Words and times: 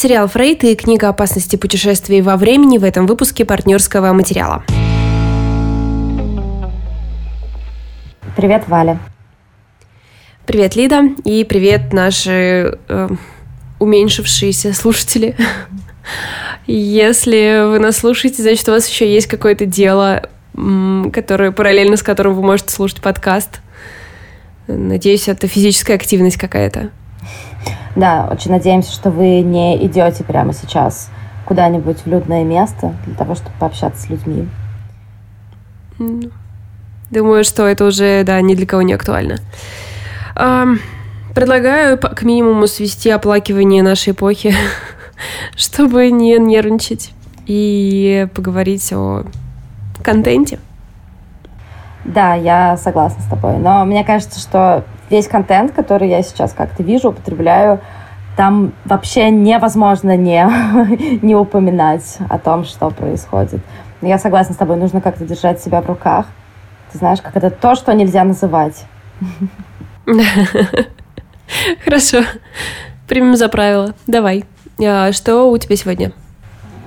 Сериал 0.00 0.28
«Фрейд» 0.28 0.64
и 0.64 0.74
книга 0.76 1.10
«Опасности 1.10 1.56
путешествий 1.56 2.22
во 2.22 2.38
времени» 2.38 2.78
в 2.78 2.84
этом 2.84 3.06
выпуске 3.06 3.44
партнерского 3.44 4.14
материала. 4.14 4.64
Привет, 8.34 8.66
Валя. 8.68 8.98
Привет, 10.46 10.74
Лида. 10.74 11.02
И 11.24 11.44
привет, 11.44 11.92
наши 11.92 12.78
э, 12.88 13.08
уменьшившиеся 13.78 14.72
слушатели. 14.72 15.36
Если 16.66 17.68
вы 17.70 17.78
нас 17.78 17.98
слушаете, 17.98 18.40
значит, 18.40 18.66
у 18.70 18.72
вас 18.72 18.88
еще 18.88 19.06
есть 19.06 19.26
какое-то 19.26 19.66
дело, 19.66 20.30
которое 21.12 21.52
параллельно 21.52 21.98
с 21.98 22.02
которым 22.02 22.36
вы 22.36 22.42
можете 22.42 22.72
слушать 22.72 23.02
подкаст. 23.02 23.60
Надеюсь, 24.66 25.28
это 25.28 25.46
физическая 25.46 25.96
активность 25.96 26.38
какая-то. 26.38 26.88
Да, 27.96 28.28
очень 28.30 28.50
надеемся, 28.50 28.92
что 28.92 29.10
вы 29.10 29.40
не 29.40 29.84
идете 29.84 30.24
прямо 30.24 30.52
сейчас 30.52 31.10
куда-нибудь 31.44 32.00
в 32.04 32.06
людное 32.06 32.44
место 32.44 32.94
для 33.06 33.14
того, 33.14 33.34
чтобы 33.34 33.50
пообщаться 33.58 34.02
с 34.02 34.08
людьми. 34.08 34.48
Думаю, 37.10 37.42
что 37.42 37.66
это 37.66 37.84
уже, 37.86 38.22
да, 38.24 38.40
ни 38.40 38.54
для 38.54 38.66
кого 38.66 38.82
не 38.82 38.92
актуально. 38.92 39.38
Предлагаю 41.34 41.98
к 41.98 42.22
минимуму 42.22 42.66
свести 42.66 43.10
оплакивание 43.10 43.82
нашей 43.82 44.12
эпохи, 44.12 44.54
чтобы 45.56 46.10
не 46.10 46.38
нервничать 46.38 47.12
и 47.46 48.28
поговорить 48.34 48.92
о 48.92 49.24
контенте. 50.02 50.60
Да, 52.04 52.34
я 52.34 52.76
согласна 52.76 53.22
с 53.22 53.26
тобой. 53.26 53.58
Но 53.58 53.84
мне 53.84 54.04
кажется, 54.04 54.40
что 54.40 54.84
весь 55.10 55.28
контент, 55.28 55.72
который 55.72 56.08
я 56.08 56.22
сейчас 56.22 56.52
как-то 56.52 56.82
вижу, 56.82 57.10
употребляю, 57.10 57.80
там 58.36 58.72
вообще 58.84 59.30
невозможно 59.30 60.16
не, 60.16 60.48
не 61.22 61.34
упоминать 61.34 62.18
о 62.28 62.38
том, 62.38 62.64
что 62.64 62.90
происходит. 62.90 63.60
Я 64.00 64.18
согласна 64.18 64.54
с 64.54 64.56
тобой, 64.56 64.76
нужно 64.76 65.00
как-то 65.00 65.26
держать 65.26 65.60
себя 65.60 65.82
в 65.82 65.86
руках. 65.86 66.26
Ты 66.90 66.98
знаешь, 66.98 67.20
как 67.20 67.36
это 67.36 67.50
то, 67.50 67.74
что 67.74 67.92
нельзя 67.92 68.24
называть. 68.24 68.84
Хорошо. 71.84 72.22
Примем 73.06 73.36
за 73.36 73.48
правило. 73.48 73.94
Давай. 74.06 74.44
А 74.82 75.12
что 75.12 75.50
у 75.50 75.58
тебя 75.58 75.76
сегодня? 75.76 76.12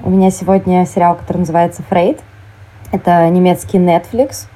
У 0.04 0.10
меня 0.10 0.32
сегодня 0.32 0.86
сериал, 0.86 1.16
который 1.16 1.38
называется 1.38 1.84
«Фрейд». 1.88 2.20
Это 2.92 3.30
немецкий 3.30 3.78
Netflix. 3.78 4.48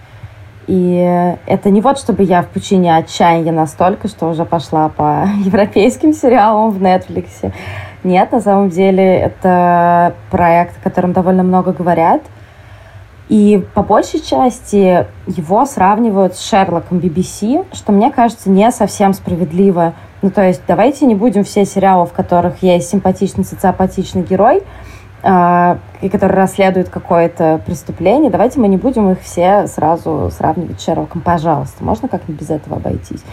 И 0.67 1.35
это 1.45 1.69
не 1.69 1.79
вот, 1.79 1.97
чтобы 1.97 2.23
я 2.23 2.41
в 2.41 2.47
пучине 2.47 2.95
отчаяния 2.95 3.53
настолько, 3.53 4.09
что 4.09 4.29
уже 4.29 4.43
пошла 4.43 4.89
по 4.89 5.25
европейским 5.37 6.13
сериалам 6.13 6.71
в 6.71 6.81
Netflix. 6.81 7.51
Нет, 8.03 8.31
на 8.31 8.41
самом 8.41 8.69
деле 8.69 9.03
это 9.03 10.13
проект, 10.29 10.77
о 10.77 10.83
котором 10.83 11.13
довольно 11.13 11.43
много 11.43 11.71
говорят. 11.71 12.21
И 13.29 13.65
по 13.73 13.83
большей 13.83 14.21
части 14.21 15.05
его 15.25 15.65
сравнивают 15.65 16.35
с 16.35 16.47
Шерлоком 16.47 16.99
BBC, 16.99 17.65
что 17.73 17.91
мне 17.91 18.09
кажется 18.09 18.49
не 18.49 18.71
совсем 18.71 19.13
справедливо. 19.13 19.93
Ну, 20.21 20.31
то 20.31 20.41
есть 20.41 20.61
давайте 20.65 21.05
не 21.05 21.15
будем 21.15 21.43
все 21.43 21.65
сериалы, 21.65 22.05
в 22.05 22.13
которых 22.13 22.63
есть 22.63 22.89
симпатичный, 22.89 23.43
социопатичный 23.43 24.23
герой, 24.23 24.63
и 25.23 26.09
который 26.09 26.33
расследует 26.33 26.89
какое-то 26.89 27.59
преступление, 27.65 28.29
давайте 28.29 28.59
мы 28.59 28.67
не 28.67 28.77
будем 28.77 29.09
их 29.11 29.21
все 29.21 29.67
сразу 29.67 30.31
сравнивать 30.31 30.79
с 30.79 30.85
Шерлоком. 30.85 31.21
Пожалуйста, 31.21 31.83
можно 31.83 32.07
как-нибудь 32.07 32.41
без 32.41 32.49
этого 32.51 32.77
обойтись? 32.77 33.23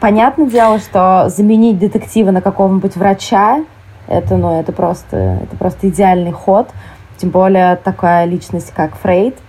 Понятное 0.00 0.46
дело, 0.46 0.78
что 0.78 1.28
заменить 1.28 1.78
детектива 1.78 2.30
на 2.30 2.40
какого-нибудь 2.40 2.96
врача, 2.96 3.62
это, 4.08 4.36
ну, 4.36 4.58
это 4.58 4.72
просто, 4.72 5.38
это 5.42 5.56
просто 5.56 5.90
идеальный 5.90 6.32
ход. 6.32 6.70
Тем 7.18 7.30
более 7.30 7.76
такая 7.76 8.24
личность, 8.24 8.72
как 8.74 8.96
Фрейд– 8.96 9.36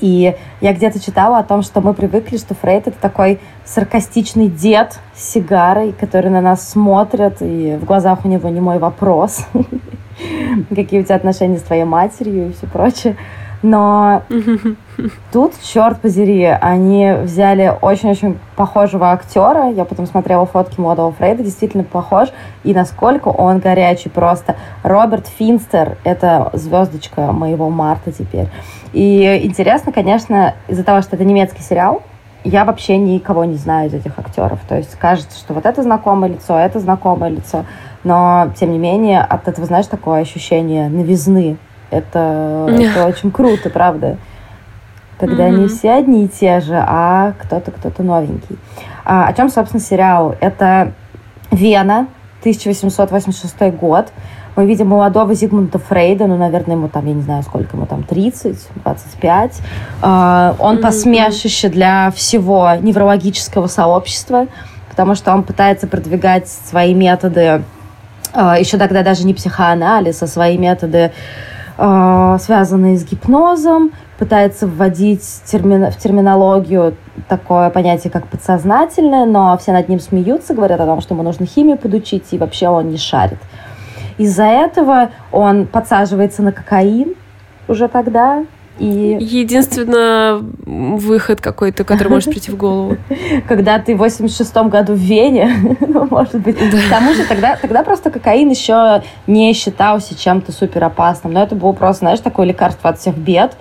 и 0.00 0.36
я 0.60 0.72
где-то 0.72 1.00
читала 1.00 1.38
о 1.38 1.42
том, 1.42 1.62
что 1.62 1.80
мы 1.80 1.92
привыкли, 1.92 2.36
что 2.36 2.54
Фрейд 2.54 2.88
это 2.88 3.00
такой 3.00 3.40
саркастичный 3.64 4.48
дед 4.48 4.98
с 5.14 5.32
сигарой, 5.32 5.92
который 5.92 6.30
на 6.30 6.40
нас 6.40 6.68
смотрит, 6.68 7.38
и 7.40 7.76
в 7.80 7.84
глазах 7.84 8.24
у 8.24 8.28
него 8.28 8.48
не 8.48 8.60
мой 8.60 8.78
вопрос. 8.78 9.46
Какие 10.74 11.00
у 11.00 11.04
тебя 11.04 11.16
отношения 11.16 11.58
с 11.58 11.62
твоей 11.62 11.84
матерью 11.84 12.48
и 12.48 12.52
все 12.52 12.66
прочее. 12.66 13.16
Но 13.62 14.22
тут, 15.32 15.54
черт 15.62 16.00
подери, 16.00 16.44
они 16.44 17.12
взяли 17.22 17.74
очень-очень 17.80 18.38
похожего 18.56 19.10
актера. 19.10 19.70
Я 19.70 19.84
потом 19.84 20.06
смотрела 20.06 20.46
фотки 20.46 20.78
молодого 20.78 21.12
Фрейда, 21.12 21.42
действительно 21.42 21.84
похож. 21.84 22.28
И 22.62 22.72
насколько 22.72 23.28
он 23.28 23.58
горячий 23.58 24.10
просто. 24.10 24.56
Роберт 24.82 25.26
Финстер— 25.26 25.98
это 26.04 26.50
звездочка 26.52 27.32
моего 27.32 27.68
марта 27.68 28.12
теперь. 28.12 28.46
И 28.92 29.40
интересно, 29.42 29.92
конечно, 29.92 30.54
из-за 30.68 30.84
того, 30.84 31.02
что 31.02 31.16
это 31.16 31.24
немецкий 31.24 31.62
сериал, 31.62 32.02
я 32.44 32.64
вообще 32.64 32.96
никого 32.96 33.44
не 33.44 33.56
знаю 33.56 33.88
из 33.88 33.94
этих 33.94 34.18
актеров. 34.18 34.60
То 34.68 34.76
есть 34.76 34.94
кажется, 34.96 35.38
что 35.38 35.54
вот 35.54 35.66
это 35.66 35.82
знакомое 35.82 36.30
лицо, 36.30 36.58
это 36.58 36.80
знакомое 36.80 37.30
лицо. 37.30 37.64
Но, 38.04 38.52
тем 38.58 38.72
не 38.72 38.78
менее, 38.78 39.20
от 39.20 39.48
этого, 39.48 39.66
знаешь, 39.66 39.86
такое 39.86 40.20
ощущение 40.20 40.88
новизны 40.88 41.58
это, 41.90 42.66
это 42.78 43.06
очень 43.06 43.30
круто, 43.30 43.70
правда. 43.70 44.16
Когда 45.18 45.48
mm-hmm. 45.48 45.56
не 45.56 45.68
все 45.68 45.92
одни 45.94 46.24
и 46.24 46.28
те 46.28 46.60
же, 46.60 46.76
а 46.76 47.32
кто-то, 47.40 47.72
кто-то 47.72 48.02
новенький. 48.02 48.56
А, 49.04 49.26
о 49.26 49.32
чем, 49.32 49.48
собственно, 49.48 49.82
сериал? 49.82 50.36
Это 50.40 50.92
Вена, 51.50 52.06
1886 52.40 53.74
год. 53.74 54.12
Мы 54.58 54.66
видим 54.66 54.88
молодого 54.88 55.34
Зигмунда 55.34 55.78
Фрейда, 55.78 56.26
ну, 56.26 56.36
наверное, 56.36 56.74
ему 56.74 56.88
там, 56.88 57.06
я 57.06 57.14
не 57.14 57.22
знаю, 57.22 57.44
сколько 57.44 57.76
ему 57.76 57.86
там, 57.86 58.02
30, 58.02 58.58
25. 58.82 59.60
А, 60.02 60.56
он 60.58 60.78
mm-hmm. 60.78 60.80
посмешище 60.80 61.68
для 61.68 62.10
всего 62.10 62.72
неврологического 62.80 63.68
сообщества, 63.68 64.48
потому 64.90 65.14
что 65.14 65.32
он 65.32 65.44
пытается 65.44 65.86
продвигать 65.86 66.48
свои 66.48 66.92
методы, 66.92 67.62
а, 68.32 68.58
еще 68.58 68.78
тогда 68.78 69.04
даже 69.04 69.24
не 69.26 69.32
психоанализ, 69.32 70.20
а 70.24 70.26
свои 70.26 70.58
методы 70.58 71.12
э, 71.78 72.38
связанные 72.40 72.98
с 72.98 73.04
гипнозом, 73.04 73.92
пытается 74.18 74.66
вводить 74.66 75.22
термин, 75.44 75.92
в 75.92 75.96
терминологию 75.98 76.96
такое 77.28 77.70
понятие, 77.70 78.10
как 78.10 78.26
подсознательное, 78.26 79.24
но 79.24 79.56
все 79.58 79.70
над 79.70 79.88
ним 79.88 80.00
смеются, 80.00 80.52
говорят 80.52 80.80
о 80.80 80.86
том, 80.86 81.00
что 81.00 81.14
ему 81.14 81.22
нужно 81.22 81.46
химию 81.46 81.78
подучить, 81.78 82.24
и 82.32 82.38
вообще 82.38 82.66
он 82.66 82.88
не 82.88 82.96
шарит. 82.96 83.38
Из-за 84.18 84.44
этого 84.44 85.10
он 85.32 85.66
подсаживается 85.66 86.42
на 86.42 86.52
кокаин 86.52 87.14
уже 87.68 87.88
тогда, 87.88 88.44
и... 88.78 89.16
Единственное, 89.20 90.40
выход 90.64 91.40
какой-то, 91.40 91.84
который 91.84 92.08
может 92.08 92.30
прийти 92.30 92.50
в 92.50 92.56
голову. 92.56 92.96
Когда 93.48 93.78
ты 93.78 93.96
в 93.96 94.02
86-м 94.02 94.68
году 94.68 94.94
в 94.94 94.98
Вене, 94.98 95.76
ну, 95.80 96.06
может 96.08 96.36
быть. 96.36 96.58
Да. 96.58 96.78
К 96.78 96.90
тому 96.90 97.14
же 97.14 97.24
тогда, 97.24 97.56
тогда 97.56 97.82
просто 97.82 98.10
кокаин 98.10 98.48
еще 98.50 99.02
не 99.26 99.52
считался 99.52 100.16
чем-то 100.16 100.52
супер 100.52 100.84
опасным. 100.84 101.32
Но 101.32 101.42
это 101.42 101.56
было 101.56 101.72
просто, 101.72 102.00
знаешь, 102.00 102.20
такое 102.20 102.46
лекарство 102.46 102.90
от 102.90 103.00
всех 103.00 103.16
бед. 103.16 103.56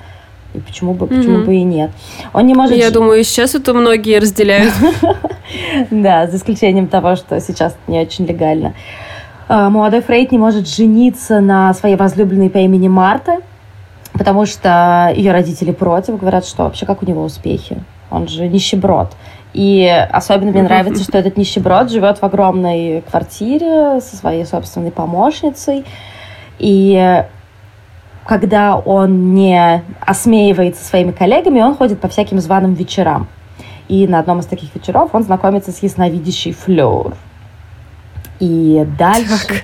И 0.53 0.59
почему 0.59 0.93
бы, 0.93 1.07
почему 1.07 1.39
mm-hmm. 1.39 1.45
бы 1.45 1.55
и 1.55 1.63
нет? 1.63 1.91
Он 2.33 2.45
не 2.45 2.53
может... 2.53 2.75
Я 2.75 2.89
думаю, 2.89 3.23
сейчас 3.23 3.55
это 3.55 3.73
многие 3.73 4.19
разделяют. 4.19 4.73
Да, 5.91 6.27
за 6.27 6.35
исключением 6.35 6.87
того, 6.87 7.15
что 7.15 7.39
сейчас 7.39 7.77
не 7.87 8.01
очень 8.01 8.25
легально. 8.25 8.73
А, 9.49 9.69
молодой 9.69 10.01
Фрейд 10.01 10.31
не 10.31 10.37
может 10.37 10.67
жениться 10.67 11.39
на 11.39 11.73
своей 11.73 11.95
возлюбленной 11.95 12.49
по 12.49 12.57
имени 12.57 12.87
Марта, 12.87 13.37
потому 14.13 14.45
что 14.45 15.11
ее 15.15 15.31
родители 15.31 15.71
против, 15.71 16.19
говорят, 16.19 16.45
что 16.45 16.63
вообще 16.63 16.85
как 16.85 17.01
у 17.01 17.05
него 17.05 17.23
успехи. 17.23 17.81
Он 18.11 18.27
же 18.27 18.47
нищеброд. 18.47 19.15
И 19.53 19.87
особенно 20.11 20.51
мне 20.51 20.63
нравится, 20.63 21.03
что 21.03 21.17
этот 21.17 21.37
нищеброд 21.37 21.89
живет 21.89 22.19
в 22.19 22.23
огромной 22.23 23.03
квартире 23.09 24.01
со 24.01 24.15
своей 24.15 24.45
собственной 24.45 24.91
помощницей. 24.91 25.85
И 26.59 27.23
когда 28.25 28.77
он 28.77 29.33
не 29.33 29.83
осмеивается 30.01 30.83
своими 30.83 31.11
коллегами, 31.11 31.61
он 31.61 31.75
ходит 31.75 31.99
по 31.99 32.07
всяким 32.07 32.39
званым 32.39 32.73
вечерам. 32.73 33.27
И 33.87 34.05
на 34.07 34.19
одном 34.19 34.39
из 34.39 34.45
таких 34.45 34.75
вечеров 34.75 35.11
он 35.13 35.23
знакомится 35.23 35.71
с 35.71 35.81
ясновидящей 35.81 36.51
Флёр. 36.51 37.15
И 38.39 38.85
дальше... 38.97 39.47
Так. 39.47 39.63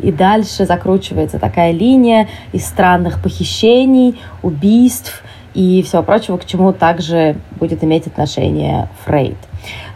И 0.00 0.10
дальше 0.10 0.66
закручивается 0.66 1.38
такая 1.38 1.70
линия 1.70 2.28
из 2.52 2.66
странных 2.66 3.22
похищений, 3.22 4.20
убийств 4.42 5.22
и 5.54 5.82
всего 5.82 6.02
прочего, 6.02 6.38
к 6.38 6.44
чему 6.44 6.72
также 6.72 7.36
будет 7.60 7.84
иметь 7.84 8.08
отношение 8.08 8.88
Фрейд. 9.04 9.36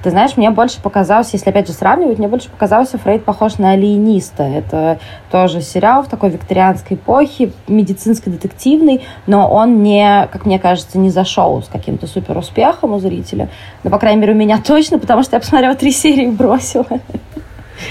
Ты 0.02 0.10
знаешь, 0.10 0.36
мне 0.36 0.50
больше 0.50 0.80
показалось, 0.80 1.32
если 1.32 1.50
опять 1.50 1.66
же 1.66 1.72
сравнивать, 1.72 2.18
мне 2.18 2.28
больше 2.28 2.48
показался 2.48 2.98
Фрейд 2.98 3.24
похож 3.24 3.58
на 3.58 3.72
алиениста. 3.72 4.44
Это 4.44 5.00
тоже 5.32 5.60
сериал 5.60 6.04
в 6.04 6.08
такой 6.08 6.30
викторианской 6.30 6.96
эпохе, 6.96 7.50
медицинско-детективный, 7.66 9.02
но 9.26 9.50
он 9.50 9.82
не, 9.82 10.28
как 10.30 10.46
мне 10.46 10.60
кажется, 10.60 10.98
не 10.98 11.10
зашел 11.10 11.62
с 11.62 11.66
каким-то 11.66 12.06
супер 12.06 12.38
успехом 12.38 12.92
у 12.92 13.00
зрителя. 13.00 13.48
Ну, 13.82 13.90
по 13.90 13.98
крайней 13.98 14.20
мере, 14.20 14.34
у 14.34 14.36
меня 14.36 14.60
точно, 14.64 15.00
потому 15.00 15.24
что 15.24 15.34
я 15.34 15.40
посмотрела 15.40 15.74
три 15.74 15.90
серии 15.90 16.28
и 16.28 16.30
бросила. 16.30 16.86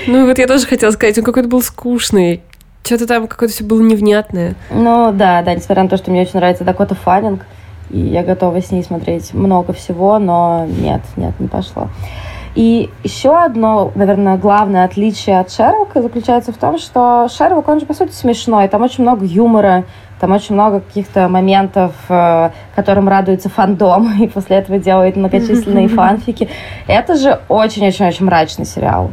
Ну 0.08 0.26
вот 0.26 0.38
я 0.38 0.48
тоже 0.48 0.66
хотела 0.66 0.92
сказать, 0.92 1.18
он 1.18 1.24
какой-то 1.24 1.50
был 1.50 1.62
скучный. 1.62 2.42
Что-то 2.84 3.08
там 3.08 3.28
какое-то 3.28 3.54
все 3.54 3.64
было 3.64 3.82
невнятное. 3.82 4.56
Ну 4.70 5.12
да, 5.12 5.42
да, 5.42 5.56
несмотря 5.56 5.84
на 5.84 5.90
то, 5.90 5.98
что 5.98 6.12
мне 6.12 6.22
очень 6.22 6.36
нравится 6.36 6.64
Дакота 6.64 6.94
Фаннинг, 6.94 7.46
и 7.90 8.00
я 8.00 8.24
готова 8.24 8.62
с 8.62 8.72
ней 8.72 8.84
смотреть 8.84 9.34
много 9.34 9.74
всего, 9.74 10.20
но 10.20 10.66
нет, 10.68 11.02
нет, 11.18 11.40
не 11.40 11.48
пошло. 11.48 11.90
И 12.56 12.90
еще 13.04 13.38
одно, 13.38 13.92
наверное, 13.96 14.38
главное 14.38 14.86
отличие 14.86 15.40
от 15.40 15.52
Шерлока 15.52 16.02
заключается 16.02 16.54
в 16.54 16.58
том, 16.58 16.78
что 16.78 17.28
Шерлок, 17.30 17.68
он 17.68 17.82
же, 17.82 17.86
по 17.86 17.94
сути, 17.94 18.14
смешной. 18.14 18.70
Там 18.70 18.82
очень 18.82 19.04
много 19.04 19.26
юмора, 19.26 19.84
там 20.22 20.32
очень 20.32 20.56
много 20.56 20.80
каких-то 20.80 21.28
моментов, 21.28 21.94
э, 22.08 22.52
которым 22.74 23.10
радуется 23.10 23.50
фандом, 23.50 24.10
и 24.22 24.28
после 24.28 24.58
этого 24.58 24.80
делает 24.80 25.18
многочисленные 25.18 25.88
фанфики. 25.90 26.48
Это 26.88 27.18
же 27.18 27.42
очень-очень-очень 27.50 28.26
мрачный 28.26 28.66
сериал. 28.66 29.12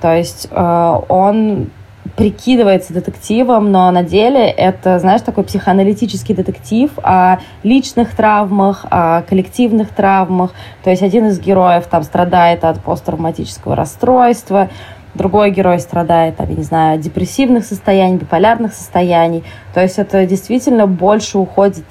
То 0.00 0.16
есть 0.16 0.48
э, 0.50 1.00
он 1.08 1.70
прикидывается 2.16 2.92
детективом, 2.92 3.70
но 3.70 3.90
на 3.92 4.02
деле 4.02 4.48
это, 4.48 4.98
знаешь, 4.98 5.20
такой 5.20 5.44
психоаналитический 5.44 6.34
детектив 6.34 6.90
о 7.02 7.38
личных 7.62 8.14
травмах, 8.14 8.86
о 8.90 9.22
коллективных 9.22 9.90
травмах. 9.90 10.52
То 10.82 10.90
есть 10.90 11.02
один 11.02 11.26
из 11.26 11.38
героев 11.38 11.86
там 11.86 12.02
страдает 12.02 12.64
от 12.64 12.82
посттравматического 12.82 13.76
расстройства, 13.76 14.68
другой 15.14 15.52
герой 15.52 15.78
страдает, 15.78 16.36
там, 16.36 16.48
я 16.48 16.56
не 16.56 16.62
знаю, 16.62 16.98
депрессивных 16.98 17.64
состояний, 17.64 18.16
биполярных 18.16 18.74
состояний. 18.74 19.44
То 19.72 19.80
есть 19.80 19.98
это 19.98 20.26
действительно 20.26 20.88
больше 20.88 21.38
уходит 21.38 21.84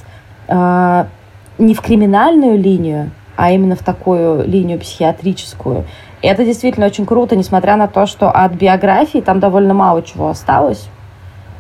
э, 0.50 1.06
не 1.58 1.74
в 1.74 1.82
криминальную 1.82 2.58
линию, 2.58 3.12
а 3.38 3.52
именно 3.52 3.76
в 3.76 3.84
такую 3.84 4.46
линию 4.46 4.80
психиатрическую. 4.80 5.86
И 6.22 6.28
это 6.28 6.44
действительно 6.44 6.88
очень 6.88 7.06
круто, 7.06 7.36
несмотря 7.36 7.76
на 7.76 7.88
то, 7.88 8.06
что 8.06 8.30
от 8.32 8.54
биографии 8.54 9.20
там 9.20 9.40
довольно 9.40 9.74
мало 9.74 10.02
чего 10.02 10.30
осталось. 10.30 10.88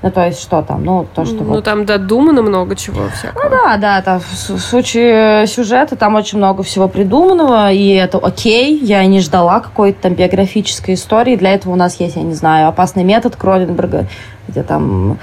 Ну, 0.04 0.12
то 0.12 0.26
есть, 0.26 0.40
что 0.40 0.62
там? 0.62 0.86
Ну, 0.86 1.08
то, 1.14 1.26
что... 1.26 1.38
Ну, 1.38 1.44
вот... 1.44 1.64
там 1.64 1.86
додумано 1.86 2.44
много 2.44 2.76
чего 2.76 3.10
всякого. 3.10 3.44
Ну, 3.44 3.50
да, 3.50 3.78
да, 3.78 4.02
там, 4.04 4.20
в 4.20 4.60
случае 4.60 5.48
сюжета 5.48 5.96
там 5.96 6.14
очень 6.14 6.38
много 6.38 6.62
всего 6.62 6.88
придуманного, 6.88 7.72
и 7.72 7.90
это 7.90 8.20
окей. 8.20 8.78
Я 8.78 9.04
не 9.06 9.22
ждала 9.22 9.60
какой-то 9.60 10.04
там 10.04 10.14
биографической 10.14 10.94
истории. 10.94 11.36
Для 11.36 11.54
этого 11.54 11.74
у 11.74 11.76
нас 11.76 12.00
есть, 12.00 12.16
я 12.16 12.22
не 12.22 12.36
знаю, 12.36 12.68
«Опасный 12.68 13.04
метод» 13.04 13.36
Кроленберга, 13.36 14.06
где 14.48 14.62
там 14.62 15.18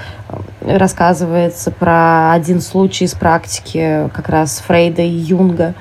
э, 0.61 0.77
рассказывается 0.77 1.71
про 1.71 2.33
один 2.33 2.59
случай 2.59 3.05
из 3.05 3.13
практики 3.13 4.09
как 4.13 4.27
раз 4.27 4.61
Фрейда 4.67 5.03
и 5.03 5.07
Юнга, 5.07 5.73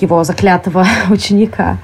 его 0.00 0.22
заклятого 0.22 0.86
ученика. 1.10 1.78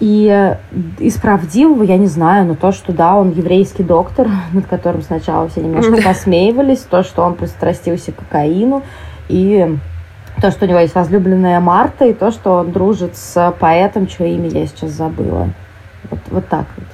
И 0.00 0.56
из 0.98 1.16
правдивого 1.16 1.82
я 1.82 1.98
не 1.98 2.06
знаю, 2.06 2.46
но 2.46 2.54
то, 2.54 2.72
что 2.72 2.92
да, 2.92 3.14
он 3.16 3.30
еврейский 3.32 3.82
доктор, 3.82 4.28
над 4.52 4.66
которым 4.66 5.02
сначала 5.02 5.48
все 5.48 5.60
немножко 5.60 6.02
посмеивались, 6.02 6.80
то, 6.80 7.02
что 7.02 7.22
он 7.22 7.34
пристрастился 7.34 8.12
к 8.12 8.16
кокаину, 8.16 8.82
и 9.28 9.76
то, 10.40 10.50
что 10.50 10.64
у 10.64 10.68
него 10.68 10.78
есть 10.78 10.94
возлюбленная 10.94 11.60
Марта, 11.60 12.06
и 12.06 12.14
то, 12.14 12.30
что 12.30 12.54
он 12.54 12.72
дружит 12.72 13.16
с 13.16 13.54
поэтом, 13.60 14.06
чье 14.06 14.34
имя 14.34 14.48
я 14.48 14.66
сейчас 14.66 14.92
забыла. 14.92 15.50
Вот, 16.10 16.20
вот 16.30 16.48
так 16.48 16.64
вот. 16.76 16.86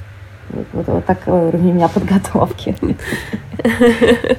Вот, 0.48 0.66
вот, 0.72 0.88
вот 0.88 1.04
такой 1.04 1.48
уровень 1.48 1.70
у 1.72 1.74
меня 1.74 1.88
подготовки. 1.88 2.76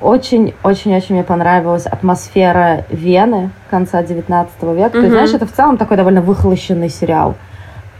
Очень-очень-очень 0.00 1.14
мне 1.14 1.24
понравилась 1.24 1.86
атмосфера 1.86 2.84
Вены 2.90 3.50
конца 3.70 4.02
19 4.02 4.62
века. 4.62 4.68
Mm-hmm. 4.68 4.90
То 4.90 4.98
есть, 4.98 5.10
знаешь, 5.10 5.34
это 5.34 5.46
в 5.46 5.52
целом 5.52 5.78
такой 5.78 5.96
довольно 5.96 6.20
выхолощенный 6.20 6.90
сериал. 6.90 7.34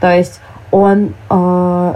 То 0.00 0.14
есть 0.14 0.40
он 0.70 1.14
э, 1.30 1.94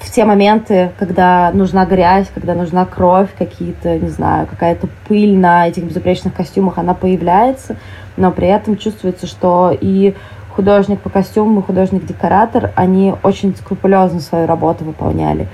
в 0.00 0.10
те 0.10 0.24
моменты, 0.24 0.92
когда 0.98 1.50
нужна 1.52 1.84
грязь, 1.84 2.28
когда 2.34 2.54
нужна 2.54 2.86
кровь, 2.86 3.28
какие-то, 3.36 3.98
не 3.98 4.08
знаю, 4.08 4.46
какая-то 4.46 4.88
пыль 5.06 5.36
на 5.36 5.68
этих 5.68 5.84
безупречных 5.84 6.34
костюмах, 6.34 6.78
она 6.78 6.94
появляется, 6.94 7.76
но 8.16 8.32
при 8.32 8.48
этом 8.48 8.78
чувствуется, 8.78 9.26
что 9.26 9.76
и 9.78 10.14
художник 10.56 11.00
по 11.00 11.10
костюмам, 11.10 11.60
и 11.60 11.62
художник-декоратор, 11.62 12.72
они 12.74 13.14
очень 13.22 13.54
скрупулезно 13.56 14.20
свою 14.20 14.46
работу 14.46 14.84
выполняли. 14.84 15.48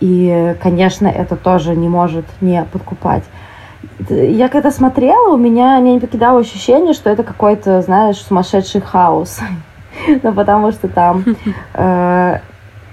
И, 0.00 0.56
конечно, 0.62 1.06
это 1.06 1.36
тоже 1.36 1.76
не 1.76 1.88
может 1.88 2.24
не 2.40 2.64
подкупать. 2.64 3.24
Я 4.08 4.48
когда 4.48 4.70
смотрела, 4.70 5.32
у 5.32 5.36
меня, 5.36 5.78
меня 5.78 5.94
не 5.94 6.00
покидало 6.00 6.40
ощущение, 6.40 6.92
что 6.92 7.10
это 7.10 7.22
какой-то, 7.22 7.82
знаешь, 7.82 8.16
сумасшедший 8.16 8.80
хаос. 8.80 9.40
ну, 10.22 10.32
потому 10.32 10.72
что 10.72 10.88
там... 10.88 11.24
Э, 11.74 12.40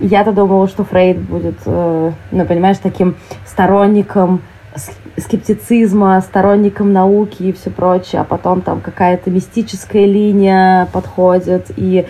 я-то 0.02 0.32
думала, 0.32 0.70
что 0.70 0.86
Фрейд 0.86 1.20
будет, 1.20 1.58
э, 1.66 2.12
ну, 2.32 2.46
понимаешь, 2.46 2.78
таким 2.82 3.18
сторонником 3.46 4.42
скептицизма, 5.18 6.22
сторонником 6.22 6.94
науки 6.94 7.44
и 7.44 7.54
все 7.54 7.70
прочее, 7.70 8.22
а 8.22 8.24
потом 8.24 8.62
там 8.62 8.80
какая-то 8.80 9.30
мистическая 9.30 10.06
линия 10.06 10.88
подходит, 10.94 11.72
и 11.76 12.06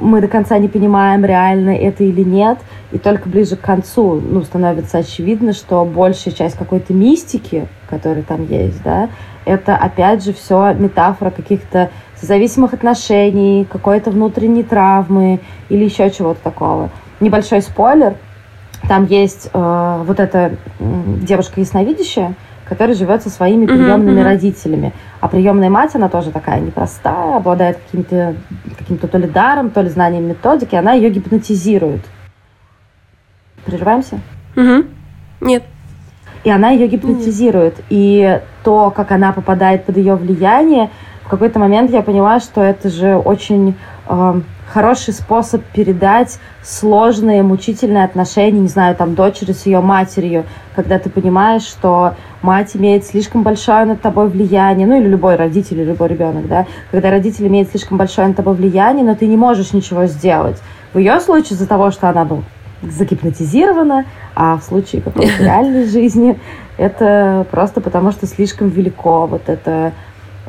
мы 0.00 0.20
до 0.20 0.28
конца 0.28 0.58
не 0.58 0.68
понимаем, 0.68 1.24
реально 1.24 1.70
это 1.70 2.04
или 2.04 2.22
нет, 2.22 2.58
и 2.92 2.98
только 2.98 3.28
ближе 3.28 3.56
к 3.56 3.60
концу 3.60 4.20
ну, 4.20 4.42
становится 4.42 4.98
очевидно, 4.98 5.52
что 5.52 5.84
большая 5.84 6.34
часть 6.34 6.56
какой-то 6.56 6.92
мистики, 6.92 7.68
которая 7.88 8.22
там 8.22 8.46
есть, 8.46 8.82
да, 8.82 9.08
это 9.44 9.76
опять 9.76 10.24
же 10.24 10.32
все 10.32 10.74
метафора 10.74 11.30
каких-то 11.30 11.90
зависимых 12.20 12.74
отношений, 12.74 13.66
какой-то 13.70 14.10
внутренней 14.10 14.62
травмы 14.62 15.40
или 15.68 15.84
еще 15.84 16.10
чего-то 16.10 16.40
такого. 16.42 16.90
Небольшой 17.20 17.62
спойлер. 17.62 18.14
Там 18.88 19.04
есть 19.06 19.50
э, 19.52 20.02
вот 20.06 20.20
эта 20.20 20.56
девушка 20.78 21.60
ясновидящая, 21.60 22.34
который 22.70 22.94
живет 22.94 23.20
со 23.20 23.30
своими 23.30 23.66
приемными 23.66 24.20
uh-huh, 24.20 24.24
родителями. 24.24 24.92
А 25.20 25.26
приемная 25.26 25.68
мать, 25.68 25.90
она 25.96 26.08
тоже 26.08 26.30
такая 26.30 26.60
непростая, 26.60 27.36
обладает 27.36 27.78
каким-то 27.78 28.36
каким-то 28.78 29.08
то 29.08 29.18
ли 29.18 29.26
даром, 29.26 29.70
то 29.70 29.82
ли 29.82 29.88
знанием 29.88 30.28
методики, 30.28 30.76
она 30.76 30.92
ее 30.92 31.10
гипнотизирует. 31.10 32.02
Прерываемся? 33.66 34.20
Угу. 34.54 34.84
Нет. 35.40 35.64
И 36.44 36.50
она 36.50 36.70
ее 36.70 36.86
гипнотизирует. 36.86 37.78
Нет. 37.78 37.84
И 37.90 38.40
то, 38.62 38.90
как 38.90 39.10
она 39.10 39.32
попадает 39.32 39.84
под 39.84 39.96
ее 39.96 40.14
влияние, 40.14 40.90
в 41.24 41.28
какой-то 41.28 41.58
момент 41.58 41.90
я 41.90 42.02
поняла, 42.02 42.38
что 42.38 42.62
это 42.62 42.88
же 42.88 43.16
очень 43.16 43.74
э, 44.08 44.40
хороший 44.72 45.12
способ 45.12 45.62
передать 45.64 46.38
сложные, 46.62 47.42
мучительные 47.42 48.04
отношения, 48.04 48.60
не 48.60 48.68
знаю, 48.68 48.94
там, 48.94 49.14
дочери 49.14 49.52
с 49.52 49.66
ее 49.66 49.80
матерью, 49.80 50.44
когда 50.76 50.98
ты 50.98 51.10
понимаешь, 51.10 51.62
что 51.62 52.14
мать 52.42 52.76
имеет 52.76 53.04
слишком 53.04 53.42
большое 53.42 53.84
над 53.84 54.00
тобой 54.00 54.28
влияние, 54.28 54.86
ну 54.86 55.00
или 55.00 55.08
любой 55.08 55.36
родитель, 55.36 55.80
или 55.80 55.88
любой 55.88 56.08
ребенок, 56.08 56.46
да, 56.48 56.66
когда 56.90 57.10
родитель 57.10 57.46
имеет 57.48 57.70
слишком 57.70 57.98
большое 57.98 58.28
над 58.28 58.36
тобой 58.36 58.54
влияние, 58.54 59.04
но 59.04 59.14
ты 59.14 59.26
не 59.26 59.36
можешь 59.36 59.72
ничего 59.72 60.06
сделать. 60.06 60.58
В 60.92 60.98
ее 60.98 61.20
случае 61.20 61.54
из-за 61.54 61.66
того, 61.66 61.90
что 61.90 62.08
она, 62.08 62.24
ну, 62.24 62.42
загипнотизирована, 62.82 64.06
а 64.34 64.56
в 64.56 64.62
случае 64.62 65.02
какой-то 65.02 65.32
реальной 65.42 65.86
жизни 65.86 66.38
это 66.78 67.46
просто 67.50 67.80
потому, 67.80 68.10
что 68.12 68.26
слишком 68.26 68.68
велико 68.68 69.26
вот 69.26 69.42
это 69.48 69.92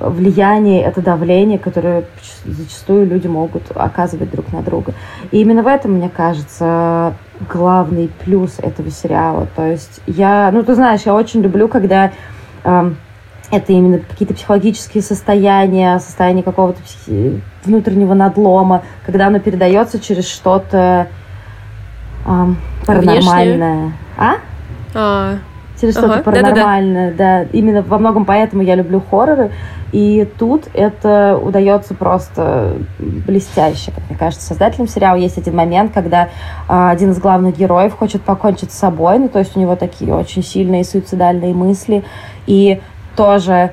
влияние, 0.09 0.83
это 0.83 1.01
давление, 1.01 1.59
которое 1.59 2.05
зачастую 2.45 3.07
люди 3.07 3.27
могут 3.27 3.63
оказывать 3.75 4.31
друг 4.31 4.51
на 4.51 4.61
друга. 4.61 4.93
И 5.31 5.41
именно 5.41 5.63
в 5.63 5.67
этом, 5.67 5.93
мне 5.93 6.09
кажется, 6.09 7.13
главный 7.49 8.09
плюс 8.23 8.59
этого 8.59 8.89
сериала. 8.89 9.47
То 9.55 9.65
есть 9.65 10.01
я, 10.07 10.49
ну 10.51 10.63
ты 10.63 10.75
знаешь, 10.75 11.01
я 11.05 11.13
очень 11.13 11.41
люблю, 11.41 11.67
когда 11.67 12.11
э, 12.63 12.91
это 13.51 13.73
именно 13.73 13.99
какие-то 13.99 14.33
психологические 14.33 15.03
состояния, 15.03 15.99
состояние 15.99 16.43
какого-то 16.43 16.81
психи- 16.81 17.41
внутреннего 17.65 18.13
надлома, 18.13 18.83
когда 19.05 19.27
оно 19.27 19.39
передается 19.39 19.99
через 19.99 20.27
что-то 20.27 21.07
э, 22.25 22.45
паранормальное. 22.85 23.75
Внешнее? 23.75 23.93
А? 24.17 24.35
А, 24.93 25.37
через 25.81 25.97
ага, 25.97 26.07
что-то 26.07 26.23
паранормальное, 26.23 27.11
да, 27.11 27.43
да. 27.43 27.49
Именно 27.51 27.81
во 27.81 27.97
многом 27.97 28.23
поэтому 28.23 28.61
я 28.61 28.75
люблю 28.75 29.01
хорроры. 29.01 29.51
И 29.91 30.25
тут 30.39 30.69
это 30.73 31.37
удается 31.41 31.93
просто 31.93 32.77
блестяще. 32.99 33.91
Как 33.91 34.03
мне 34.09 34.17
кажется, 34.17 34.47
создателям 34.47 34.87
сериала 34.87 35.17
есть 35.17 35.37
один 35.37 35.55
момент, 35.55 35.91
когда 35.93 36.29
а, 36.69 36.91
один 36.91 37.11
из 37.11 37.19
главных 37.19 37.57
героев 37.57 37.97
хочет 37.97 38.21
покончить 38.21 38.71
с 38.71 38.77
собой, 38.77 39.19
ну, 39.19 39.27
то 39.27 39.39
есть 39.39 39.57
у 39.57 39.59
него 39.59 39.75
такие 39.75 40.13
очень 40.13 40.43
сильные 40.43 40.85
суицидальные 40.85 41.53
мысли. 41.53 42.05
И 42.47 42.79
тоже 43.17 43.71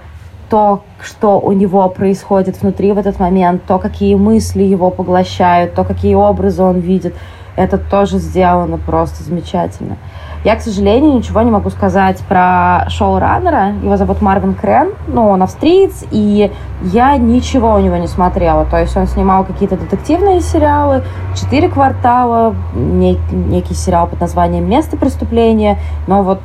то, 0.51 0.83
что 1.01 1.39
у 1.39 1.53
него 1.53 1.89
происходит 1.89 2.61
внутри 2.61 2.91
в 2.93 2.99
этот 2.99 3.21
момент, 3.21 3.63
то, 3.69 3.79
какие 3.79 4.17
мысли 4.17 4.63
его 4.63 4.91
поглощают, 4.91 5.75
то, 5.75 5.85
какие 5.85 6.15
образы 6.15 6.63
он 6.63 6.81
видит– 6.81 7.15
это 7.59 7.77
тоже 7.77 8.19
сделано 8.19 8.79
просто 8.79 9.25
замечательно. 9.25 9.97
Я, 10.45 10.55
к 10.57 10.61
сожалению, 10.61 11.15
ничего 11.15 11.43
не 11.43 11.51
могу 11.51 11.69
сказать 11.71 12.19
про 12.29 12.85
шоураннера. 12.89 13.73
Его 13.83 13.97
зовут 13.97 14.23
Марвин 14.23 14.55
Крен, 14.55 14.93
ну, 15.09 15.29
он 15.29 15.43
австриец, 15.43 16.05
и 16.11 16.53
я 16.83 17.17
ничего 17.17 17.75
у 17.75 17.79
него 17.81 17.97
не 17.97 18.07
смотрела. 18.07 18.65
То 18.65 18.79
есть 18.79 18.97
он 18.97 19.07
снимал 19.07 19.45
какие-то 19.45 19.77
детективные 19.77 20.41
сериалы, 20.41 21.03
«Четыре 21.35 21.69
квартала», 21.69 22.55
нек- 22.75 23.33
некий 23.33 23.75
сериал 23.75 24.07
под 24.07 24.21
названием 24.21 24.69
«Место 24.69 24.97
преступления», 24.97 25.79
но 26.07 26.23
вот 26.23 26.41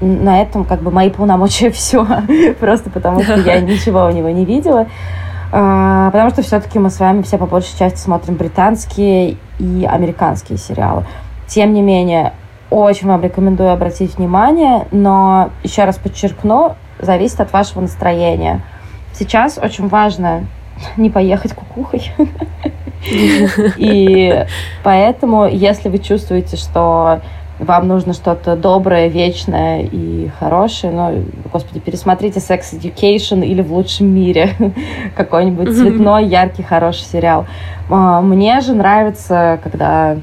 на 0.00 0.40
этом 0.40 0.64
как 0.64 0.80
бы 0.80 0.90
мои 0.90 1.10
полномочия 1.10 1.70
все, 1.72 2.06
просто 2.58 2.88
потому 2.90 3.22
что 3.22 3.36
я 3.40 3.60
ничего 3.60 4.06
у 4.06 4.10
него 4.10 4.30
не 4.30 4.44
видела. 4.44 4.86
А, 5.52 6.10
потому 6.10 6.30
что 6.30 6.42
все-таки 6.42 6.78
мы 6.78 6.90
с 6.90 7.00
вами 7.00 7.22
все 7.22 7.36
по 7.36 7.46
большей 7.46 7.76
части 7.76 7.98
смотрим 7.98 8.36
британские 8.36 9.36
и 9.58 9.84
американские 9.84 10.58
сериалы. 10.58 11.04
Тем 11.48 11.74
не 11.74 11.82
менее, 11.82 12.32
очень 12.70 13.08
вам 13.08 13.22
рекомендую 13.22 13.70
обратить 13.70 14.16
внимание, 14.16 14.86
но 14.90 15.50
еще 15.62 15.84
раз 15.84 15.98
подчеркну, 15.98 16.76
зависит 16.98 17.40
от 17.40 17.52
вашего 17.52 17.80
настроения. 17.80 18.62
Сейчас 19.12 19.58
очень 19.58 19.88
важно 19.88 20.46
не 20.96 21.10
поехать 21.10 21.52
кукухой. 21.54 22.12
И 23.76 24.44
поэтому, 24.82 25.46
если 25.46 25.88
вы 25.88 25.98
чувствуете, 25.98 26.56
что 26.56 27.20
вам 27.58 27.88
нужно 27.88 28.14
что-то 28.14 28.56
доброе, 28.56 29.08
вечное 29.08 29.82
и 29.82 30.30
хорошее, 30.38 30.92
ну, 30.92 31.24
господи, 31.52 31.78
пересмотрите 31.78 32.40
Sex 32.40 32.72
Education 32.72 33.44
или 33.44 33.60
в 33.62 33.72
лучшем 33.72 34.06
мире 34.08 34.54
какой-нибудь 35.16 35.74
цветной, 35.76 36.26
яркий, 36.26 36.62
хороший 36.62 37.04
сериал. 37.04 37.46
А, 37.90 38.22
мне 38.22 38.60
же 38.60 38.74
нравится, 38.74 39.60
когда 39.62 40.16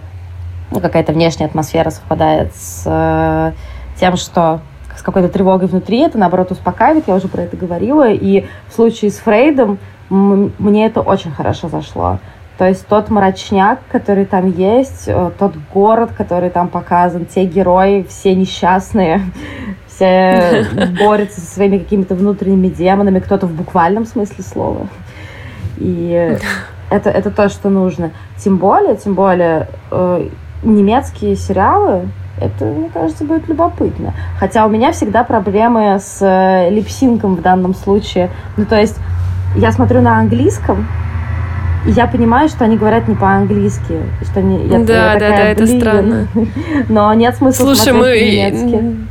ну, 0.72 0.80
какая-то 0.80 1.14
внешняя 1.14 1.46
атмосфера 1.46 1.90
совпадает 1.90 2.54
с 2.56 2.84
э, 2.86 3.52
тем, 4.00 4.18
что 4.18 4.62
с 4.96 5.02
какой-то 5.02 5.30
тревогой 5.30 5.68
внутри, 5.68 6.00
это, 6.00 6.18
наоборот, 6.18 6.52
успокаивает, 6.52 7.08
я 7.08 7.16
уже 7.16 7.28
про 7.28 7.44
это 7.44 7.56
говорила, 7.56 8.10
и 8.10 8.46
в 8.70 8.74
случае 8.74 9.12
с 9.12 9.18
Фрейдом 9.18 9.78
мне 10.10 10.86
это 10.86 11.02
очень 11.02 11.32
хорошо 11.32 11.70
зашло. 11.70 12.20
То 12.58 12.68
есть 12.68 12.88
тот 12.88 13.10
мрачняк, 13.10 13.80
который 13.92 14.26
там 14.26 14.50
есть, 14.50 15.04
э, 15.08 15.32
тот 15.38 15.56
город, 15.74 16.12
который 16.18 16.50
там 16.50 16.70
показан, 16.70 17.26
те 17.26 17.46
герои, 17.46 18.06
все 18.10 18.34
несчастные, 18.34 19.22
все 19.88 20.66
борются 21.00 21.40
со 21.40 21.54
своими 21.54 21.78
какими-то 21.78 22.16
внутренними 22.16 22.68
демонами, 22.68 23.20
кто-то 23.20 23.46
в 23.46 23.54
буквальном 23.54 24.06
смысле 24.06 24.44
слова. 24.44 24.88
И 25.78 26.38
это, 26.90 27.12
это 27.12 27.30
то, 27.30 27.48
что 27.50 27.70
нужно. 27.70 28.12
Тем 28.38 28.58
более, 28.58 28.96
тем 28.96 29.14
более, 29.14 29.68
э, 29.92 30.30
немецкие 30.64 31.36
сериалы, 31.36 32.10
это, 32.40 32.66
мне 32.66 32.90
кажется, 32.94 33.24
будет 33.24 33.48
любопытно. 33.48 34.14
Хотя 34.40 34.66
у 34.66 34.70
меня 34.70 34.92
всегда 34.92 35.24
проблемы 35.24 36.00
с 36.00 36.20
э, 36.22 36.70
липсинком 36.70 37.36
в 37.36 37.42
данном 37.42 37.74
случае. 37.74 38.30
Ну, 38.58 38.66
то 38.66 38.80
есть 38.80 38.96
я 39.56 39.72
смотрю 39.72 40.02
на 40.02 40.20
английском, 40.20 40.88
и 41.88 41.92
я 41.92 42.06
понимаю, 42.06 42.50
что 42.50 42.66
они 42.66 42.78
говорят 42.78 43.08
не 43.08 43.16
по-английски. 43.16 44.02
Что 44.22 44.40
они, 44.42 44.68
я, 44.68 44.80
да, 44.80 45.14
я 45.14 45.14
такая, 45.14 45.20
да, 45.20 45.30
да, 45.30 45.44
это 45.50 45.68
странно. 45.68 46.28
Но 46.90 47.14
нет 47.14 47.36
смысла 47.36 47.64
Слушай, 47.64 47.94
смотреть 47.94 48.54
мы... 48.54 48.70
по-немецки. 48.70 49.08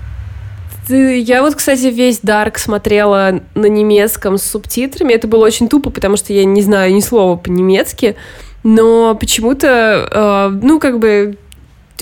Я 0.89 1.43
вот, 1.43 1.57
кстати, 1.57 1.87
весь 1.87 2.21
Дарк 2.21 2.59
смотрела 2.59 3.41
на 3.55 3.67
немецком 3.67 4.39
с 4.39 4.43
субтитрами. 4.43 5.15
Это 5.15 5.27
было 5.27 5.45
очень 5.45 5.69
тупо, 5.69 5.91
потому 5.91 6.17
что 6.17 6.33
я 6.33 6.45
не 6.45 6.63
знаю 6.63 6.95
ни 6.95 7.01
слова 7.01 7.37
по-немецки. 7.37 8.15
Но 8.67 9.15
почему-то, 9.15 10.51
э, 10.51 10.59
ну, 10.61 10.81
как 10.81 10.99
бы 10.99 11.39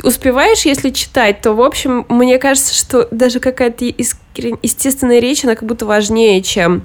успеваешь, 0.03 0.65
если 0.65 0.89
читать, 0.89 1.43
то, 1.43 1.53
в 1.53 1.61
общем, 1.61 2.07
мне 2.09 2.39
кажется, 2.39 2.73
что 2.73 3.07
даже 3.11 3.39
какая-то 3.39 3.85
естественная 3.85 5.19
речь, 5.19 5.45
она 5.45 5.57
как 5.57 5.69
будто 5.69 5.85
важнее, 5.85 6.41
чем 6.41 6.85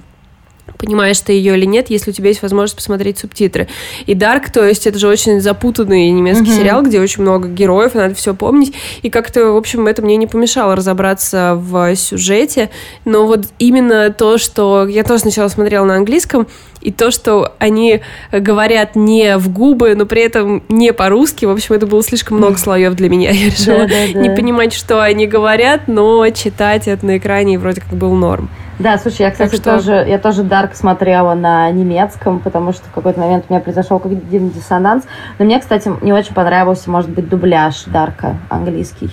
понимаешь 0.78 1.20
ты 1.20 1.34
ее 1.34 1.58
или 1.58 1.66
нет, 1.66 1.90
если 1.90 2.12
у 2.12 2.14
тебя 2.14 2.30
есть 2.30 2.42
возможность 2.42 2.76
посмотреть 2.76 3.20
субтитры. 3.20 3.68
И 4.06 4.14
Dark, 4.14 4.52
то 4.52 4.66
есть 4.66 4.86
это 4.86 5.00
же 5.00 5.08
очень 5.08 5.42
запутанный 5.42 6.10
немецкий 6.10 6.46
mm-hmm. 6.46 6.58
сериал, 6.58 6.84
где 6.84 7.00
очень 7.00 7.22
много 7.22 7.48
героев, 7.48 7.96
надо 7.96 8.16
все 8.16 8.34
помнить. 8.34 8.74
И 9.02 9.10
как-то, 9.10 9.52
в 9.52 9.58
общем, 9.58 9.88
это 9.88 10.02
мне 10.02 10.18
не 10.18 10.28
помешало 10.28 10.76
разобраться 10.76 11.56
в 11.56 11.96
сюжете. 11.96 12.70
Но 13.06 13.26
вот 13.26 13.48
именно 13.60 14.10
то, 14.12 14.38
что 14.38 14.88
я 14.88 15.04
тоже 15.04 15.22
сначала 15.22 15.48
смотрела 15.48 15.86
на 15.86 15.96
английском, 15.96 16.48
и 16.82 16.92
то, 16.92 17.12
что 17.12 17.54
они 17.60 18.02
говорят 18.32 18.96
не 18.96 19.38
в 19.38 19.50
губы, 19.50 19.96
но 19.96 20.06
при 20.06 20.22
этом 20.22 20.64
не 20.70 20.94
по-русски, 20.94 21.46
в 21.46 21.52
общем, 21.52 21.76
это 21.76 21.88
было 21.88 22.04
слишком 22.04 22.38
много 22.38 22.58
слоев 22.58 22.96
для 22.96 23.10
меня. 23.10 23.32
Я 23.32 23.48
решила 23.48 23.86
не 23.86 24.30
понимать, 24.36 24.74
что 24.74 25.04
они 25.04 25.28
говорят, 25.28 25.88
но 25.88 26.28
читать 26.30 26.88
это 26.88 27.06
на 27.06 27.18
экране 27.18 27.60
вроде 27.60 27.82
как 27.82 27.94
был 27.94 28.14
норм. 28.14 28.50
Да, 28.80 28.98
слушай, 28.98 29.24
я, 29.24 29.32
кстати, 29.32 29.56
что... 29.56 29.76
тоже, 29.78 30.06
я 30.08 30.18
тоже 30.18 30.42
Дарк 30.42 30.74
смотрела 30.74 31.34
на 31.34 31.70
немецком, 31.70 32.40
потому 32.40 32.72
что 32.72 32.88
в 32.88 32.94
какой-то 32.94 33.20
момент 33.20 33.44
у 33.50 33.54
меня 33.54 33.62
произошел 33.62 34.00
какой-то 34.00 34.26
диссонанс. 34.26 35.04
Но 35.38 35.44
мне, 35.44 35.60
кстати, 35.60 35.92
не 36.02 36.14
очень 36.14 36.34
понравился, 36.34 36.90
может 36.90 37.10
быть, 37.10 37.28
дубляж 37.28 37.84
Дарка 37.88 38.38
английский. 38.48 39.12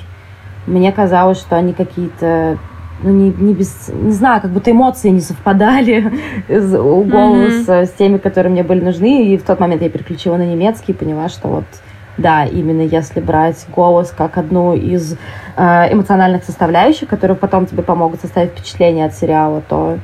Мне 0.69 0.93
казалось, 0.93 1.39
что 1.39 1.57
они 1.57 1.73
какие-то 1.73 2.59
ну, 3.03 3.11
не, 3.11 3.31
не, 3.31 3.55
без, 3.55 3.89
не 3.89 4.13
знаю, 4.13 4.41
как 4.41 4.51
будто 4.51 4.71
эмоции 4.71 5.11
не 5.11 5.21
совпадали 5.21 6.13
у 6.49 7.03
голоса 7.03 7.83
mm-hmm. 7.83 7.87
с 7.87 7.91
теми, 7.93 8.19
которые 8.19 8.53
мне 8.53 8.63
были 8.63 8.85
нужны. 8.85 9.27
И 9.27 9.37
в 9.37 9.43
тот 9.43 9.61
момент 9.61 9.83
я 9.83 9.91
переключила 9.91 10.37
на 10.37 10.47
немецкий 10.47 10.93
и 10.93 10.95
поняла, 10.95 11.29
что 11.29 11.49
вот 11.49 11.65
да, 12.19 12.45
именно 12.47 12.81
если 12.81 13.21
брать 13.21 13.67
голос 13.75 14.13
как 14.17 14.39
одну 14.39 14.75
из 14.75 15.19
э, 15.57 15.93
эмоциональных 15.93 16.45
составляющих, 16.45 17.09
которые 17.09 17.37
потом 17.37 17.67
тебе 17.67 17.83
помогут 17.83 18.21
составить 18.21 18.53
впечатление 18.53 19.07
от 19.07 19.15
сериала, 19.15 19.63
то 19.69 19.99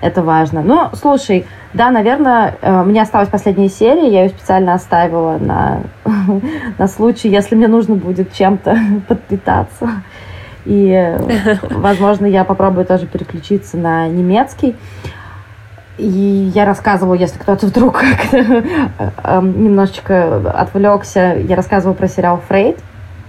это 0.00 0.22
важно. 0.22 0.62
Ну, 0.62 0.88
слушай, 0.94 1.44
да, 1.74 1.90
наверное, 1.90 2.56
э, 2.62 2.82
мне 2.84 3.02
осталась 3.02 3.28
последняя 3.28 3.68
серия, 3.68 4.08
я 4.08 4.24
ее 4.24 4.28
специально 4.30 4.74
оставила 4.74 5.38
на, 5.38 5.82
на 6.78 6.88
случай, 6.88 7.28
если 7.28 7.54
мне 7.54 7.68
нужно 7.68 7.96
будет 7.96 8.32
чем-то 8.32 8.78
подпитаться. 9.08 9.90
И, 10.68 11.16
возможно, 11.70 12.26
я 12.26 12.44
попробую 12.44 12.84
тоже 12.84 13.06
переключиться 13.06 13.78
на 13.78 14.06
немецкий. 14.06 14.76
И 15.96 16.52
я 16.54 16.64
рассказывала, 16.64 17.14
если 17.14 17.38
кто-то 17.38 17.66
вдруг 17.66 18.02
эм, 18.32 19.64
немножечко 19.64 20.36
отвлекся, 20.50 21.36
я 21.38 21.56
рассказывала 21.56 21.94
про 21.94 22.06
сериал 22.06 22.40
«Фрейд», 22.46 22.78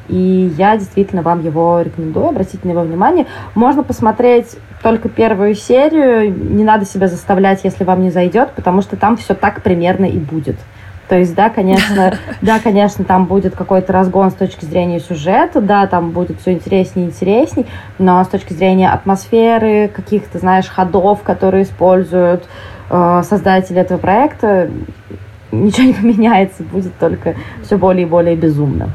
и 0.09 0.53
я 0.57 0.75
действительно 0.75 1.21
вам 1.21 1.41
его 1.41 1.81
рекомендую, 1.81 2.29
обратите 2.29 2.59
на 2.63 2.71
него 2.71 2.81
внимание. 2.81 3.25
Можно 3.55 3.83
посмотреть 3.83 4.57
только 4.83 5.07
первую 5.07 5.55
серию, 5.55 6.31
не 6.31 6.63
надо 6.63 6.85
себя 6.85 7.07
заставлять, 7.07 7.61
если 7.63 7.83
вам 7.83 8.01
не 8.01 8.11
зайдет, 8.11 8.51
потому 8.51 8.81
что 8.81 8.97
там 8.97 9.17
все 9.17 9.33
так 9.33 9.61
примерно 9.61 10.05
и 10.05 10.17
будет. 10.17 10.57
То 11.09 11.17
есть, 11.17 11.33
да, 11.33 11.49
конечно, 11.49 12.13
да, 12.41 12.59
конечно, 12.59 13.03
там 13.03 13.25
будет 13.25 13.55
какой-то 13.55 13.91
разгон 13.91 14.29
с 14.29 14.35
точки 14.35 14.63
зрения 14.63 14.99
сюжета, 14.99 15.59
да, 15.59 15.87
там 15.87 16.11
будет 16.11 16.39
все 16.39 16.53
интереснее 16.53 17.07
и 17.07 17.09
интересней, 17.09 17.65
но 17.97 18.23
с 18.23 18.27
точки 18.27 18.53
зрения 18.53 18.89
атмосферы, 18.89 19.89
каких-то, 19.93 20.37
знаешь, 20.37 20.67
ходов, 20.67 21.23
которые 21.23 21.63
используют 21.63 22.45
э, 22.91 23.23
создатели 23.27 23.81
этого 23.81 23.97
проекта, 23.97 24.69
ничего 25.51 25.87
не 25.87 25.93
поменяется, 26.13 26.61
будет 26.63 26.95
только 26.99 27.33
все 27.63 27.77
более 27.77 28.05
и 28.05 28.09
более 28.09 28.35
безумно. 28.35 28.89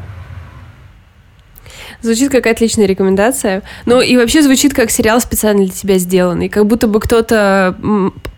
Звучит 2.05 2.31
как 2.31 2.47
отличная 2.47 2.85
рекомендация. 2.85 3.63
Ну 3.87 4.03
и 4.03 4.19
вообще 4.19 4.43
звучит 4.43 4.75
как 4.75 4.91
сериал 4.91 5.23
специально 5.23 5.65
для 5.65 5.73
тебя 5.73 5.97
сделанный. 5.97 6.51
Как 6.51 6.67
будто 6.67 6.87
бы 6.87 7.01
кто-то 7.01 7.79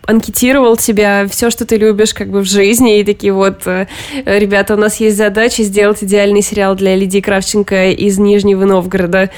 анкетировал 0.05 0.77
тебя, 0.77 1.27
все, 1.27 1.49
что 1.49 1.65
ты 1.65 1.75
любишь 1.75 2.13
как 2.13 2.29
бы 2.29 2.39
в 2.39 2.45
жизни, 2.45 3.01
и 3.01 3.03
такие 3.03 3.33
вот, 3.33 3.67
э, 3.67 3.87
ребята, 4.23 4.75
у 4.75 4.77
нас 4.77 5.01
есть 5.01 5.17
задача 5.17 5.63
сделать 5.63 6.01
идеальный 6.01 6.41
сериал 6.41 6.75
для 6.75 6.95
Лидии 6.95 7.19
Кравченко 7.19 7.89
из 7.89 8.17
Нижнего 8.17 8.63
Новгорода. 8.63 9.31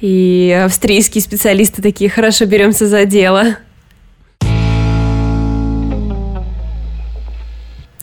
И 0.00 0.60
австрийские 0.64 1.22
специалисты 1.22 1.80
такие, 1.80 2.10
хорошо, 2.10 2.44
беремся 2.46 2.88
за 2.88 3.04
дело. 3.04 3.58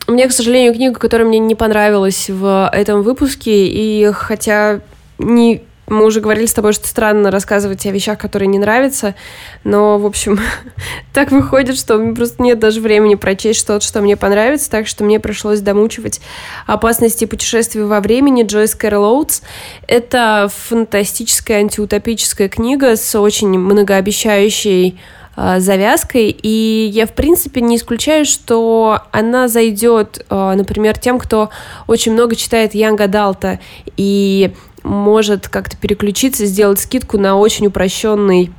У 0.08 0.14
меня, 0.14 0.30
к 0.30 0.32
сожалению, 0.32 0.74
книга, 0.74 0.98
которая 0.98 1.28
мне 1.28 1.40
не 1.40 1.56
понравилась 1.56 2.30
в 2.30 2.70
этом 2.72 3.02
выпуске, 3.02 3.68
и 3.68 4.10
хотя 4.14 4.80
не 5.18 5.62
мы 5.88 6.06
уже 6.06 6.22
говорили 6.22 6.46
с 6.46 6.54
тобой, 6.54 6.74
что 6.74 6.88
странно 6.88 7.30
рассказывать 7.30 7.86
о 7.86 7.92
вещах, 7.92 8.18
которые 8.18 8.48
не 8.48 8.60
нравятся, 8.60 9.16
но, 9.64 9.98
в 9.98 10.06
общем, 10.06 10.40
так 11.14 11.32
выходит, 11.32 11.78
что 11.78 11.96
у 11.96 12.00
меня 12.00 12.16
просто 12.16 12.42
нет 12.42 12.60
даже 12.60 12.80
времени 12.80 13.16
прочесть 13.16 13.60
что-то, 13.60 13.86
что 13.86 14.02
мне 14.02 14.16
понравится, 14.16 14.72
так 14.72 14.88
что 14.88 15.04
мне 15.04 15.20
пришлось 15.20 15.60
домучивать 15.60 16.22
«Опасности 16.68 17.26
путешествий 17.26 17.84
во 17.84 18.00
времени» 18.00 18.44
Джойс 18.44 18.76
Кэрол 18.76 19.04
Оутс. 19.04 19.42
Это 19.88 20.50
фантастическая 20.68 21.60
антиутопическая 21.60 22.48
книга 22.48 22.96
с 22.96 23.20
очень 23.20 23.50
многообещающей 23.60 25.00
э, 25.36 25.60
завязкой, 25.60 26.30
и 26.30 26.90
я, 26.94 27.06
в 27.06 27.14
принципе, 27.14 27.60
не 27.60 27.76
исключаю, 27.76 28.26
что 28.26 29.02
она 29.12 29.50
зайдет, 29.50 30.26
э, 30.30 30.54
например, 30.56 30.98
тем, 30.98 31.20
кто 31.20 31.50
очень 31.88 32.14
много 32.14 32.38
читает 32.38 32.74
Янга 32.74 33.08
Далта 33.08 33.60
и 33.98 34.54
может 34.84 35.48
как-то 35.48 35.78
переключиться, 35.78 36.46
сделать 36.46 36.80
скидку 36.80 37.18
на 37.18 37.36
очень 37.36 37.68
упрощенный 37.68 38.52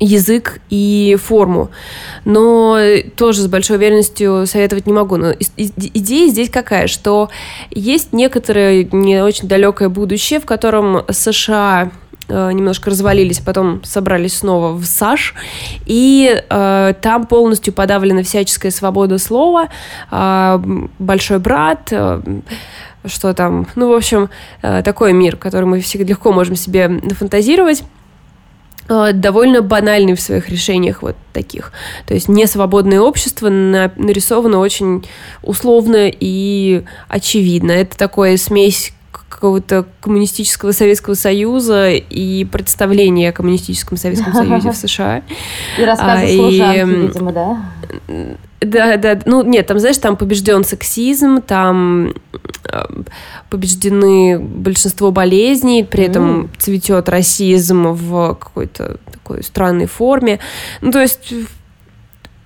язык 0.00 0.60
и 0.70 1.16
форму. 1.22 1.70
Но 2.24 2.78
тоже 3.16 3.42
с 3.42 3.46
большой 3.46 3.76
уверенностью 3.76 4.46
советовать 4.46 4.86
не 4.86 4.92
могу. 4.92 5.16
Но 5.16 5.32
идея 5.56 6.28
здесь 6.28 6.50
какая, 6.50 6.86
что 6.86 7.30
есть 7.70 8.12
некоторое 8.12 8.88
не 8.90 9.22
очень 9.22 9.48
далекое 9.48 9.88
будущее, 9.88 10.40
в 10.40 10.46
котором 10.46 11.04
США 11.08 11.92
э, 12.28 12.52
немножко 12.52 12.90
развалились, 12.90 13.38
потом 13.38 13.82
собрались 13.84 14.38
снова 14.38 14.72
в 14.72 14.84
САШ, 14.84 15.34
и 15.86 16.42
э, 16.48 16.94
там 17.00 17.26
полностью 17.26 17.72
подавлена 17.72 18.22
всяческая 18.22 18.70
свобода 18.70 19.18
слова, 19.18 19.68
э, 20.10 20.58
большой 20.98 21.38
брат, 21.38 21.88
э, 21.92 22.20
что 23.06 23.34
там, 23.34 23.66
ну, 23.74 23.90
в 23.90 23.94
общем, 23.94 24.30
э, 24.62 24.82
такой 24.82 25.12
мир, 25.12 25.36
который 25.36 25.64
мы 25.64 25.80
всегда 25.80 26.06
легко 26.06 26.32
можем 26.32 26.56
себе 26.56 26.88
фантазировать. 27.10 27.84
Э, 28.88 29.12
довольно 29.12 29.62
банальный 29.62 30.14
в 30.14 30.20
своих 30.20 30.48
решениях 30.48 31.02
вот 31.02 31.16
таких. 31.32 31.72
То 32.06 32.14
есть 32.14 32.28
несвободное 32.28 33.00
общество 33.00 33.48
нарисовано 33.48 34.58
очень 34.58 35.06
условно 35.42 36.08
и 36.08 36.82
очевидно. 37.08 37.72
Это 37.72 37.96
такое 37.96 38.36
смесь 38.36 38.92
какого-то 39.34 39.84
коммунистического 40.00 40.72
Советского 40.72 41.14
Союза 41.14 41.90
и 41.90 42.44
представления 42.44 43.30
о 43.30 43.32
коммунистическом 43.32 43.98
Советском 43.98 44.32
Союзе 44.32 44.70
в 44.70 44.76
США. 44.76 45.22
И 45.78 45.84
рассказы 45.84 46.24
а, 46.24 46.36
служанки, 46.36 47.06
видимо, 47.06 47.32
да? 47.32 47.64
Да, 48.60 48.96
да, 48.96 49.18
ну 49.26 49.42
нет, 49.42 49.66
там, 49.66 49.78
знаешь, 49.78 49.98
там 49.98 50.16
побежден 50.16 50.64
сексизм, 50.64 51.42
там 51.42 52.14
э, 52.64 52.84
побеждены 53.50 54.38
большинство 54.38 55.10
болезней, 55.10 55.84
при 55.84 56.04
этом 56.04 56.50
цветет 56.58 57.08
расизм 57.08 57.88
в 57.88 58.34
какой-то 58.34 58.98
такой 59.12 59.42
странной 59.42 59.86
форме. 59.86 60.38
Ну, 60.80 60.92
то 60.92 61.02
есть 61.02 61.34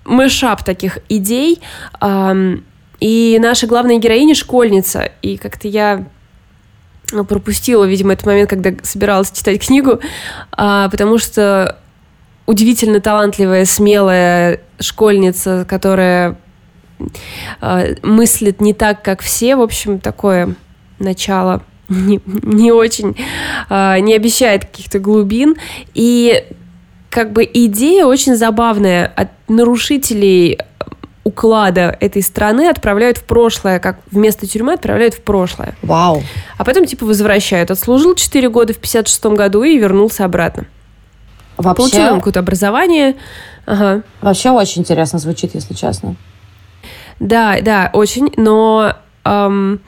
мышап 0.04 0.64
таких 0.64 0.98
идей. 1.08 1.60
И 3.00 3.38
наша 3.40 3.66
главная 3.66 3.98
героиня 3.98 4.34
школьница. 4.34 5.12
И 5.22 5.36
как-то 5.36 5.68
я 5.68 6.04
пропустила, 7.26 7.84
видимо, 7.84 8.12
этот 8.12 8.26
момент, 8.26 8.50
когда 8.50 8.72
собиралась 8.82 9.30
читать 9.30 9.64
книгу, 9.64 10.00
а, 10.52 10.88
потому 10.88 11.18
что 11.18 11.78
удивительно 12.48 13.00
талантливая, 13.00 13.66
смелая 13.66 14.60
школьница, 14.80 15.66
которая 15.68 16.38
э, 17.60 17.94
мыслит 18.02 18.62
не 18.62 18.72
так, 18.72 19.02
как 19.02 19.20
все. 19.20 19.54
В 19.54 19.60
общем, 19.60 19.98
такое 19.98 20.54
начало 20.98 21.62
не, 21.88 22.20
не 22.24 22.72
очень, 22.72 23.16
э, 23.68 23.98
не 24.00 24.14
обещает 24.14 24.64
каких-то 24.64 24.98
глубин. 24.98 25.56
И 25.92 26.44
как 27.10 27.32
бы 27.32 27.48
идея 27.52 28.06
очень 28.06 28.34
забавная. 28.34 29.06
От 29.06 29.28
нарушителей 29.48 30.58
уклада 31.28 31.96
этой 32.00 32.22
страны 32.22 32.68
отправляют 32.68 33.18
в 33.18 33.24
прошлое, 33.24 33.78
как 33.78 33.98
вместо 34.10 34.46
тюрьмы 34.46 34.72
отправляют 34.72 35.14
в 35.14 35.20
прошлое. 35.20 35.74
Вау. 35.82 36.22
А 36.56 36.64
потом 36.64 36.86
типа 36.86 37.04
возвращают. 37.04 37.70
Отслужил 37.70 38.14
4 38.14 38.48
года 38.48 38.72
в 38.72 38.78
56 38.78 39.26
году 39.26 39.62
и 39.62 39.78
вернулся 39.78 40.24
обратно. 40.24 40.66
Вообще... 41.58 41.76
Получил 41.76 42.16
какое-то 42.16 42.40
образование. 42.40 43.16
Ага. 43.66 44.02
Вообще 44.22 44.50
очень 44.50 44.82
интересно 44.82 45.18
звучит, 45.18 45.54
если 45.54 45.74
честно. 45.74 46.16
Да, 47.20 47.58
да, 47.60 47.90
очень, 47.92 48.32
но 48.36 48.94
эм, 49.24 49.80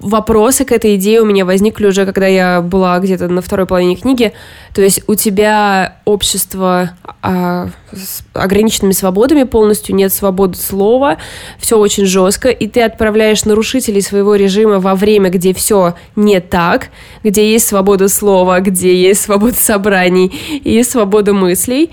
вопросы 0.00 0.64
к 0.64 0.72
этой 0.72 0.96
идее 0.96 1.20
у 1.20 1.24
меня 1.24 1.44
возникли 1.44 1.86
уже, 1.86 2.06
когда 2.06 2.26
я 2.26 2.62
была 2.62 2.98
где-то 2.98 3.28
на 3.28 3.42
второй 3.42 3.66
половине 3.66 3.96
книги. 3.96 4.32
То 4.74 4.82
есть 4.82 5.02
у 5.06 5.14
тебя 5.14 5.98
общество 6.04 6.92
а, 7.22 7.68
с 7.92 8.22
ограниченными 8.32 8.92
свободами 8.92 9.42
полностью, 9.42 9.94
нет 9.94 10.12
свободы 10.12 10.56
слова, 10.56 11.18
все 11.58 11.78
очень 11.78 12.06
жестко, 12.06 12.48
и 12.48 12.68
ты 12.68 12.82
отправляешь 12.82 13.44
нарушителей 13.44 14.00
своего 14.00 14.34
режима 14.34 14.80
во 14.80 14.94
время, 14.94 15.30
где 15.30 15.52
все 15.52 15.94
не 16.14 16.40
так, 16.40 16.88
где 17.22 17.50
есть 17.50 17.66
свобода 17.66 18.08
слова, 18.08 18.60
где 18.60 18.94
есть 18.94 19.22
свобода 19.22 19.56
собраний 19.56 20.28
и 20.64 20.82
свобода 20.82 21.32
мыслей. 21.32 21.90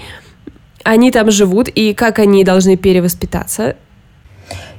Они 0.84 1.12
там 1.12 1.32
живут, 1.32 1.70
и 1.70 1.94
как 1.94 2.20
они 2.20 2.44
должны 2.44 2.76
перевоспитаться, 2.76 3.76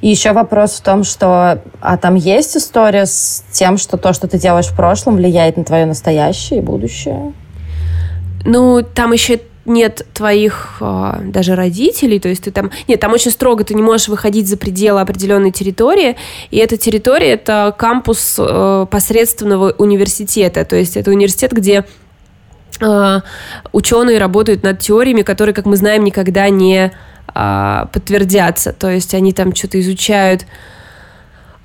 и 0.05 0.09
еще 0.09 0.33
вопрос 0.33 0.73
в 0.73 0.83
том, 0.83 1.03
что 1.03 1.63
а 1.81 1.97
там 1.97 2.15
есть 2.15 2.59
история 2.59 3.07
с 3.07 3.43
тем, 3.51 3.79
что 3.79 3.97
то, 3.97 4.13
что 4.13 4.29
ты 4.29 4.37
делаешь 4.37 4.67
в 4.67 4.77
прошлом, 4.77 5.17
влияет 5.17 5.57
на 5.57 5.65
твое 5.65 5.87
настоящее 5.87 6.59
и 6.59 6.63
будущее? 6.63 7.33
Ну, 8.45 8.83
там 8.83 9.13
еще 9.15 9.41
нет 9.65 10.07
твоих 10.13 10.77
э, 10.83 11.23
даже 11.29 11.55
родителей, 11.55 12.19
то 12.19 12.29
есть 12.29 12.45
ты 12.45 12.51
там... 12.51 12.71
Нет, 12.87 13.01
там 13.01 13.15
очень 13.15 13.31
строго, 13.31 13.65
ты 13.65 13.73
не 13.73 13.81
можешь 13.81 14.09
выходить 14.09 14.47
за 14.47 14.59
пределы 14.59 15.01
определенной 15.01 15.53
территории, 15.53 16.17
и 16.51 16.59
эта 16.59 16.77
территория— 16.77 17.29
это 17.33 17.75
кампус 17.75 18.37
э, 18.39 18.87
посредственного 18.91 19.73
университета, 19.79 20.67
то 20.67 20.77
есть 20.77 20.99
это 20.99 21.13
университет, 21.13 21.53
где 21.53 21.87
э, 22.79 23.21
ученые 23.73 24.19
работают 24.19 24.65
над 24.65 24.81
теориями, 24.81 25.23
которые, 25.23 25.55
как 25.55 25.65
мы 25.65 25.77
знаем, 25.77 26.05
никогда 26.05 26.51
не 26.51 26.93
а, 27.35 27.87
подтвердятся. 27.93 28.73
То 28.73 28.91
есть 28.91 29.15
они 29.15 29.33
там 29.33 29.55
что-то 29.55 29.81
изучают. 29.81 30.47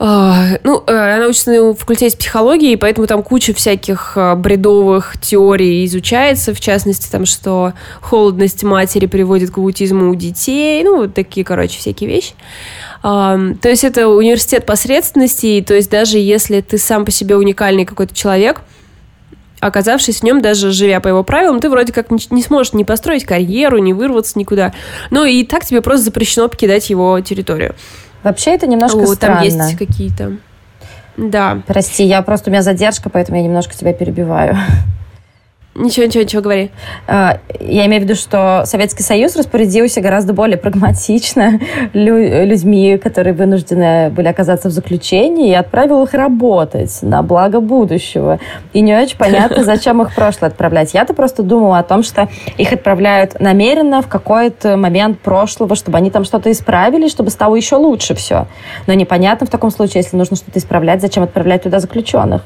А, 0.01 0.57
ну, 0.63 0.81
э, 0.87 1.15
она 1.15 1.27
учится 1.27 1.51
на 1.51 1.73
факультете 1.73 2.17
психологии, 2.17 2.75
поэтому 2.75 3.05
там 3.05 3.21
куча 3.21 3.53
всяких 3.53 4.13
а, 4.15 4.35
бредовых 4.35 5.19
теорий 5.19 5.85
изучается, 5.85 6.53
в 6.53 6.59
частности, 6.59 7.11
там, 7.11 7.25
что 7.25 7.73
холодность 8.01 8.63
матери 8.63 9.07
приводит 9.07 9.51
к 9.51 9.57
аутизму 9.57 10.09
у 10.09 10.15
детей, 10.15 10.83
ну, 10.83 10.99
вот 10.99 11.13
такие, 11.13 11.45
короче, 11.45 11.77
всякие 11.79 12.09
вещи. 12.09 12.33
То 13.01 13.57
есть 13.63 13.85
это 13.85 14.09
университет 14.09 14.65
посредственности, 14.65 15.63
то 15.65 15.73
есть 15.73 15.89
даже 15.89 16.17
если 16.17 16.59
ты 16.59 16.77
сам 16.77 17.05
по 17.05 17.11
себе 17.11 17.37
уникальный 17.37 17.85
какой-то 17.85 18.13
человек– 18.13 18.61
оказавшись 19.59 20.19
в 20.19 20.23
нем, 20.23 20.41
даже 20.41 20.71
живя 20.71 20.99
по 20.99 21.07
его 21.07 21.23
правилам, 21.23 21.59
ты 21.59 21.69
вроде 21.69 21.93
как 21.93 22.11
не, 22.11 22.41
сможешь 22.41 22.73
ни 22.73 22.83
построить 22.83 23.25
карьеру, 23.25 23.77
ни 23.77 23.93
вырваться 23.93 24.37
никуда. 24.37 24.73
Но 25.09 25.25
и 25.25 25.43
так 25.43 25.65
тебе 25.65 25.81
просто 25.81 26.05
запрещено 26.05 26.47
покидать 26.47 26.89
его 26.89 27.19
территорию. 27.21 27.75
Вообще 28.23 28.51
это 28.51 28.67
немножко 28.67 28.99
О, 28.99 29.07
странно. 29.07 29.37
Там 29.37 29.45
есть 29.45 29.77
какие-то... 29.77 30.37
Да. 31.17 31.61
Прости, 31.67 32.03
я 32.03 32.21
просто 32.21 32.49
у 32.49 32.53
меня 32.53 32.61
задержка, 32.61 33.09
поэтому 33.09 33.37
я 33.37 33.43
немножко 33.43 33.75
тебя 33.75 33.93
перебиваю. 33.93 34.57
Ничего, 35.79 36.05
ничего, 36.07 36.23
ничего, 36.23 36.41
говори. 36.41 36.71
А, 37.07 37.39
я 37.61 37.85
имею 37.85 38.01
в 38.01 38.03
виду, 38.03 38.15
что 38.15 38.63
Советский 38.65 39.01
Союз 39.01 39.37
распорядился 39.37 40.01
гораздо 40.01 40.33
более 40.33 40.57
прагматично 40.57 41.57
людьми, 41.93 42.97
которые 42.97 43.33
вынуждены 43.33 44.09
были 44.09 44.27
оказаться 44.27 44.67
в 44.67 44.73
заключении, 44.73 45.51
и 45.51 45.53
отправил 45.53 46.03
их 46.03 46.13
работать 46.13 46.99
на 47.01 47.23
благо 47.23 47.61
будущего. 47.61 48.39
И 48.73 48.81
не 48.81 48.93
очень 48.93 49.17
понятно, 49.17 49.63
зачем 49.63 50.01
их 50.01 50.13
прошлое 50.13 50.49
отправлять. 50.49 50.93
Я-то 50.93 51.13
просто 51.13 51.43
думала 51.43 51.79
о 51.79 51.83
том, 51.83 52.03
что 52.03 52.27
их 52.57 52.73
отправляют 52.73 53.39
намеренно 53.39 54.01
в 54.01 54.07
какой-то 54.07 54.75
момент 54.75 55.19
прошлого, 55.19 55.75
чтобы 55.75 55.97
они 55.97 56.11
там 56.11 56.25
что-то 56.25 56.51
исправили, 56.51 57.07
чтобы 57.07 57.29
стало 57.29 57.55
еще 57.55 57.77
лучше 57.77 58.15
все. 58.15 58.47
Но 58.85 58.93
непонятно 58.93 59.47
в 59.47 59.49
таком 59.49 59.71
случае, 59.71 60.03
если 60.03 60.17
нужно 60.17 60.35
что-то 60.35 60.59
исправлять, 60.59 60.99
зачем 60.99 61.23
отправлять 61.23 61.63
туда 61.63 61.79
заключенных. 61.79 62.43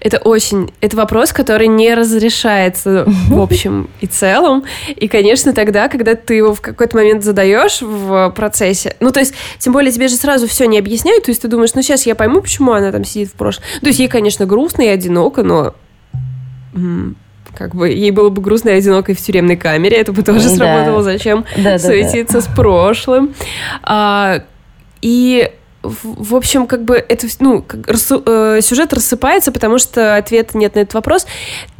Это 0.00 0.18
очень... 0.18 0.72
Это 0.80 0.96
вопрос, 0.96 1.32
который 1.32 1.68
не 1.68 1.94
разрешается 1.94 3.04
в 3.06 3.40
общем 3.40 3.88
и 4.00 4.06
целом. 4.06 4.64
И, 4.88 5.08
конечно, 5.08 5.52
тогда, 5.52 5.88
когда 5.88 6.14
ты 6.14 6.34
его 6.34 6.54
в 6.54 6.60
какой-то 6.60 6.96
момент 6.96 7.24
задаешь 7.24 7.80
в 7.82 8.30
процессе, 8.30 8.96
ну, 9.00 9.10
то 9.10 9.20
есть, 9.20 9.34
тем 9.58 9.72
более 9.72 9.92
тебе 9.92 10.08
же 10.08 10.16
сразу 10.16 10.46
все 10.46 10.66
не 10.66 10.78
объясняют, 10.78 11.24
то 11.24 11.30
есть 11.30 11.42
ты 11.42 11.48
думаешь, 11.48 11.74
ну, 11.74 11.82
сейчас 11.82 12.06
я 12.06 12.14
пойму, 12.14 12.40
почему 12.40 12.72
она 12.72 12.92
там 12.92 13.04
сидит 13.04 13.28
в 13.28 13.32
прошлом. 13.32 13.64
То 13.80 13.86
есть 13.86 13.98
ей, 13.98 14.08
конечно, 14.08 14.46
грустно 14.46 14.82
и 14.82 14.88
одиноко, 14.88 15.42
но 15.42 15.74
как 17.54 17.74
бы 17.74 17.88
ей 17.88 18.10
было 18.10 18.30
бы 18.30 18.42
грустно 18.42 18.70
и 18.70 18.72
одиноко 18.72 19.14
в 19.14 19.18
тюремной 19.18 19.56
камере, 19.56 19.96
это 19.96 20.12
бы 20.12 20.22
тоже 20.22 20.48
да. 20.48 20.56
сработало. 20.56 21.02
Зачем 21.02 21.44
да, 21.56 21.78
суетиться 21.78 22.40
да, 22.40 22.40
да. 22.40 22.52
с 22.52 22.56
прошлым? 22.56 23.34
А, 23.82 24.42
и 25.00 25.52
в 25.84 26.34
общем, 26.34 26.66
как 26.66 26.84
бы 26.84 26.96
это, 26.96 27.26
ну, 27.40 27.62
как, 27.62 27.86
рассу, 27.86 28.22
э, 28.24 28.60
сюжет 28.62 28.92
рассыпается, 28.92 29.52
потому 29.52 29.78
что 29.78 30.16
ответа 30.16 30.56
нет 30.56 30.74
на 30.74 30.80
этот 30.80 30.94
вопрос. 30.94 31.26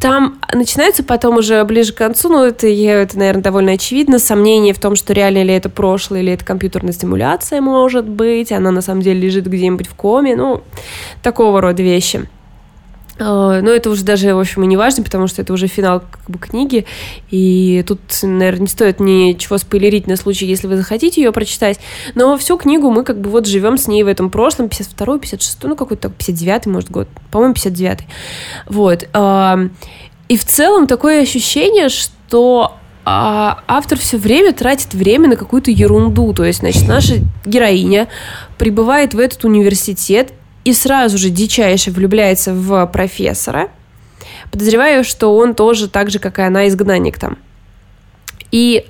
Там 0.01 0.39
начинается 0.53 1.03
потом 1.03 1.39
уже 1.39 1.65
ближе 1.65 1.93
к 1.93 1.97
концу, 1.97 2.29
ну, 2.29 2.45
это, 2.45 2.67
это, 2.69 3.19
наверное, 3.19 3.43
довольно 3.43 3.73
очевидно, 3.73 4.19
сомнение 4.19 4.75
в 4.75 4.79
том, 4.79 4.97
что 4.97 5.13
реально 5.13 5.43
ли 5.43 5.55
это 5.55 5.69
прошлое, 5.69 6.21
или 6.21 6.33
это 6.33 6.45
компьютерная 6.45 6.93
стимуляция, 6.93 7.61
может 7.61 8.09
быть, 8.09 8.53
она 8.53 8.71
на 8.71 8.83
самом 8.83 9.03
деле 9.03 9.21
лежит 9.21 9.47
где-нибудь 9.47 9.89
в 9.89 9.95
коме, 9.95 10.37
ну, 10.37 10.63
такого 11.23 11.61
рода 11.61 11.83
вещи. 11.83 12.29
А, 13.19 13.61
но 13.61 13.71
это 13.71 13.91
уже 13.91 14.05
даже, 14.05 14.35
в 14.35 14.41
общем, 14.41 14.65
и 14.65 14.67
не 14.67 14.77
важно, 14.77 15.05
потому 15.05 15.27
что 15.27 15.43
это 15.43 15.53
уже 15.53 15.67
финал 15.67 16.01
как 16.01 16.29
бы, 16.29 16.39
книги, 16.39 16.87
и 17.31 17.85
тут, 17.87 18.01
наверное, 18.23 18.63
не 18.63 18.67
стоит 18.67 19.01
ничего 19.01 19.59
спойлерить 19.59 20.07
на 20.07 20.17
случай, 20.17 20.47
если 20.47 20.67
вы 20.67 20.77
захотите 20.77 21.23
ее 21.23 21.33
прочитать. 21.33 21.79
Но 22.15 22.37
всю 22.37 22.57
книгу 22.57 22.91
мы 22.91 23.05
как 23.05 23.21
бы 23.21 23.31
вот 23.31 23.47
живем 23.47 23.79
с 23.79 23.87
ней 23.87 24.03
в 24.03 24.09
этом 24.09 24.31
прошлом, 24.31 24.67
52-й, 24.67 25.19
56-й, 25.21 25.69
ну 25.69 25.77
какой-то 25.77 26.09
59-й, 26.09 26.71
может, 26.71 26.91
год, 26.91 27.09
по-моему, 27.31 27.55
59-й. 27.55 28.07
Вот. 28.69 29.09
А, 29.13 29.59
и 30.29 30.37
в 30.37 30.45
целом 30.45 30.87
такое 30.87 31.23
ощущение, 31.23 31.89
что 31.89 32.75
а 33.07 33.63
автор 33.69 33.99
все 33.99 34.17
время 34.17 34.55
тратит 34.55 34.95
время 34.95 35.29
на 35.29 35.37
какую-то 35.37 35.71
ерунду. 35.71 36.33
То 36.33 36.45
есть, 36.45 36.61
значит, 36.61 36.89
наша 36.89 37.17
героиня 37.45 38.09
прибывает 38.57 39.13
в 39.13 39.19
этот 39.19 39.45
университет 39.45 40.33
и 40.65 40.73
сразу 40.73 41.19
же 41.19 41.31
дичайше 41.31 41.91
влюбляется 41.91 42.55
в 42.55 42.87
профессора. 42.87 43.69
Подозреваю, 44.51 45.05
что 45.05 45.37
он 45.37 45.55
тоже 45.55 45.89
так 45.89 46.11
же, 46.11 46.19
как 46.19 46.39
и 46.39 46.43
она, 46.43 46.69
изгнанник 46.69 47.19
там. 47.19 47.39
И, 48.51 48.87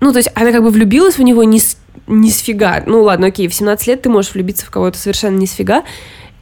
ну, 0.00 0.12
то 0.12 0.18
есть 0.18 0.30
она 0.34 0.52
как 0.52 0.62
бы 0.62 0.70
влюбилась 0.70 1.18
в 1.18 1.22
него 1.22 1.44
не 1.44 1.60
с, 1.60 1.76
не 2.06 2.30
с 2.30 2.38
фига. 2.38 2.82
Ну, 2.86 3.02
ладно, 3.02 3.28
окей, 3.28 3.46
в 3.48 3.54
17 3.54 3.86
лет 3.86 4.02
ты 4.02 4.08
можешь 4.08 4.34
влюбиться 4.34 4.66
в 4.66 4.70
кого-то 4.70 4.98
совершенно 4.98 5.36
не 5.36 5.46
с 5.46 5.52
фига. 5.52 5.84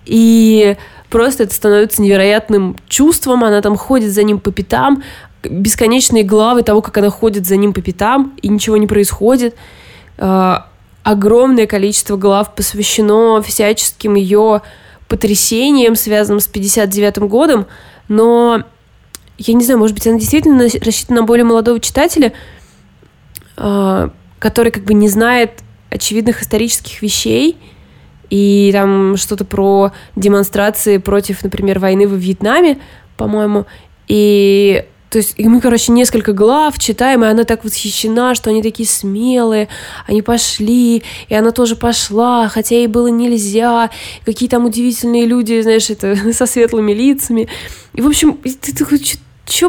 И 0.07 0.77
просто 1.11 1.45
это 1.45 1.55
становится 1.55 2.01
невероятным 2.01 2.77
чувством. 2.89 3.45
Она 3.45 3.61
там 3.61 3.77
ходит 3.77 4.13
за 4.13 4.23
ним 4.23 4.41
по 4.41 4.51
пятам, 4.51 5.03
бесконечные 5.43 6.23
главы 6.23 6.63
того, 6.63 6.81
как 6.81 6.97
она 6.99 7.11
ходит 7.11 7.47
за 7.47 7.57
ним 7.57 7.73
по 7.73 7.81
пятам, 7.81 8.35
и 8.41 8.49
ничего 8.49 8.77
не 8.77 8.87
происходит. 8.87 9.57
А, 10.19 10.69
огромное 11.03 11.67
количество 11.67 12.17
глав 12.17 12.55
посвящено 12.55 13.43
всяческим 13.43 14.15
ее 14.15 14.63
потрясениям, 15.09 15.97
связанным 15.97 16.41
с 16.41 16.47
59 16.47 17.19
годом, 17.19 17.67
но 18.09 18.63
я 19.39 19.55
не 19.55 19.65
знаю, 19.65 19.79
может 19.79 19.95
быть, 19.95 20.07
она 20.07 20.19
действительно 20.19 20.65
рассчитана 20.65 21.21
на 21.21 21.27
более 21.27 21.45
молодого 21.45 21.81
читателя, 21.81 22.33
а, 23.57 24.11
который 24.39 24.73
как 24.73 24.85
бы 24.85 24.95
не 24.95 25.09
знает 25.09 25.61
очевидных 25.91 26.43
исторических 26.43 27.03
вещей, 27.03 27.59
и 28.31 28.71
там 28.73 29.17
что-то 29.17 29.45
про 29.45 29.93
демонстрации 30.17 30.97
против, 30.97 31.43
например, 31.43 31.79
войны 31.79 32.09
во 32.09 32.17
Вьетнаме, 32.17 32.79
по-моему, 33.17 33.67
и 34.09 34.87
то 35.13 35.19
есть 35.19 35.35
и 35.37 35.47
мы, 35.47 35.61
короче, 35.61 35.93
несколько 35.93 36.33
глав 36.33 36.79
читаем, 36.79 37.23
и 37.23 37.29
она 37.29 37.45
так 37.45 37.65
восхищена, 37.65 38.35
что 38.35 38.49
они 38.49 38.63
такие 38.63 38.89
смелые, 38.89 39.69
они 40.07 40.23
пошли, 40.23 41.03
и 41.29 41.35
она 41.35 41.51
тоже 41.51 41.77
пошла, 41.77 42.49
хотя 42.49 42.77
ей 42.77 42.87
было 42.87 43.09
нельзя, 43.09 43.91
какие 44.25 44.49
там 44.49 44.65
удивительные 44.65 45.27
люди, 45.27 45.61
знаешь, 45.61 45.91
это 45.91 46.17
со 46.33 46.47
светлыми 46.47 46.93
лицами. 46.93 47.47
И, 47.93 48.01
в 48.01 48.09
общем, 48.09 48.39
ты 48.39 48.75
такой, 48.75 49.05
что 49.05 49.19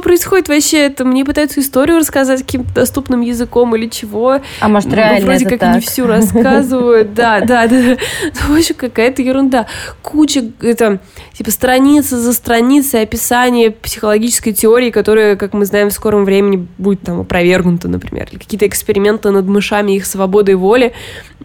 происходит 0.01 0.49
вообще? 0.49 0.85
Это 0.85 1.03
мне 1.03 1.25
пытаются 1.25 1.59
историю 1.59 1.97
рассказать 1.97 2.41
каким-то 2.41 2.73
доступным 2.73 3.21
языком 3.21 3.75
или 3.75 3.87
чего. 3.87 4.39
А 4.59 4.67
может, 4.67 4.89
ну, 4.89 4.95
реально 4.95 5.25
Вроде 5.25 5.49
как 5.49 5.59
так. 5.59 5.75
не 5.75 5.81
всю 5.81 6.07
рассказывают. 6.07 7.13
Да, 7.23 7.41
да, 7.41 7.67
да. 7.67 7.77
Ну, 7.77 8.55
в 8.55 8.57
общем, 8.57 8.75
какая-то 8.75 9.21
ерунда. 9.21 9.67
Куча, 10.01 10.43
это, 10.61 10.99
типа, 11.33 11.51
страницы 11.51 12.17
за 12.17 12.33
страницей 12.33 13.01
описания 13.01 13.71
психологической 13.71 14.53
теории, 14.53 14.89
которая, 14.89 15.35
как 15.35 15.53
мы 15.53 15.65
знаем, 15.65 15.89
в 15.89 15.93
скором 15.93 16.25
времени 16.25 16.67
будет 16.77 17.01
там 17.01 17.21
опровергнута, 17.21 17.87
например. 17.87 18.27
Или 18.31 18.39
какие-то 18.39 18.67
эксперименты 18.67 19.31
над 19.31 19.45
мышами, 19.45 19.93
их 19.93 20.05
свободой 20.05 20.55
воли. 20.55 20.93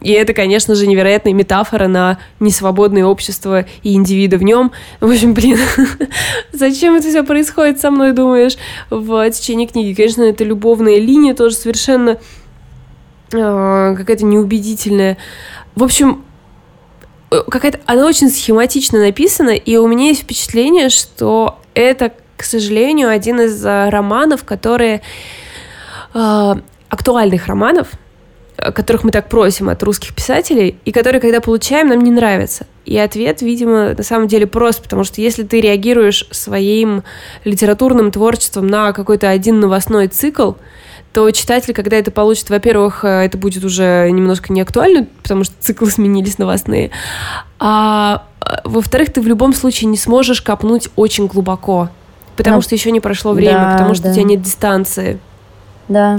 И 0.01 0.13
это, 0.13 0.33
конечно 0.33 0.75
же, 0.75 0.87
невероятная 0.87 1.33
метафора 1.33 1.89
на 1.89 2.19
несвободное 2.41 3.05
общество 3.05 3.67
и 3.83 3.95
индивида 3.95 4.39
в 4.39 4.43
нем. 4.43 4.73
В 5.01 5.11
общем, 5.11 5.35
блин, 5.35 5.59
зачем 6.53 6.95
это 6.95 7.09
все 7.09 7.25
происходит 7.25 7.81
со 7.81 7.91
мной, 7.91 8.13
думаешь, 8.29 8.57
в 8.91 9.31
течение 9.31 9.67
книги? 9.67 9.95
Конечно, 9.95 10.23
это 10.23 10.45
любовная 10.45 10.99
линия 10.99 11.35
тоже 11.35 11.55
совершенно 11.55 12.19
э, 13.33 13.95
какая-то 13.97 14.25
неубедительная. 14.25 15.17
В 15.75 15.83
общем, 15.83 16.25
э, 17.31 17.41
какая-то 17.49 17.81
она 17.87 18.07
очень 18.07 18.29
схематично 18.29 19.01
написана, 19.01 19.51
и 19.51 19.77
у 19.77 19.87
меня 19.87 20.09
есть 20.09 20.23
впечатление, 20.23 20.91
что 20.91 21.59
это, 21.75 22.13
к 22.37 22.45
сожалению, 22.45 23.09
один 23.09 23.41
из 23.41 23.65
э, 23.65 23.89
романов, 23.89 24.45
которые 24.45 25.01
э, 26.15 26.55
актуальных 26.89 27.47
романов, 27.47 27.89
которых 28.57 29.05
мы 29.05 29.11
так 29.11 29.29
просим 29.29 29.69
от 29.69 29.83
русских 29.83 30.15
писателей, 30.15 30.79
и 30.85 30.93
которые, 30.93 31.21
когда 31.21 31.41
получаем, 31.41 31.89
нам 31.89 32.01
не 32.01 32.11
нравятся. 32.11 32.67
И 32.89 32.97
ответ, 32.97 33.43
видимо, 33.43 33.95
на 33.95 34.03
самом 34.03 34.29
деле 34.29 34.47
прост, 34.47 34.83
потому 34.83 35.05
что 35.05 35.21
если 35.21 35.43
ты 35.43 35.61
реагируешь 35.61 36.27
своим 36.31 37.03
литературным 37.45 38.11
творчеством 38.11 38.67
на 38.67 38.93
какой-то 38.95 39.29
один 39.29 39.61
новостной 39.61 40.09
цикл, 40.09 40.53
то 41.13 41.31
читатель, 41.31 41.75
когда 41.75 41.99
это 41.99 42.11
получит, 42.11 42.49
во-первых, 42.49 43.05
э, 43.05 43.09
это 43.27 43.37
будет 43.37 43.63
уже 43.63 44.09
немножко 44.11 44.55
не 44.55 44.63
актуально, 44.63 45.07
потому 45.23 45.45
что 45.45 45.55
циклы 45.61 45.91
сменились 45.91 46.39
новостные, 46.39 46.91
а 47.59 48.25
э, 48.41 48.57
во-вторых, 48.65 49.13
ты 49.13 49.21
в 49.21 49.27
любом 49.27 49.53
случае 49.53 49.91
не 49.91 49.99
сможешь 49.99 50.41
копнуть 50.41 50.89
очень 50.97 51.27
глубоко, 51.27 51.91
потому 52.39 52.57
ну, 52.57 52.63
что 52.63 52.75
еще 52.75 52.91
не 52.91 53.01
прошло 53.01 53.35
время, 53.35 53.59
да, 53.59 53.73
потому 53.73 53.95
что 53.95 54.05
да. 54.05 54.11
у 54.11 54.15
тебя 54.15 54.25
нет 54.25 54.41
дистанции. 54.41 55.19
Да. 55.89 56.19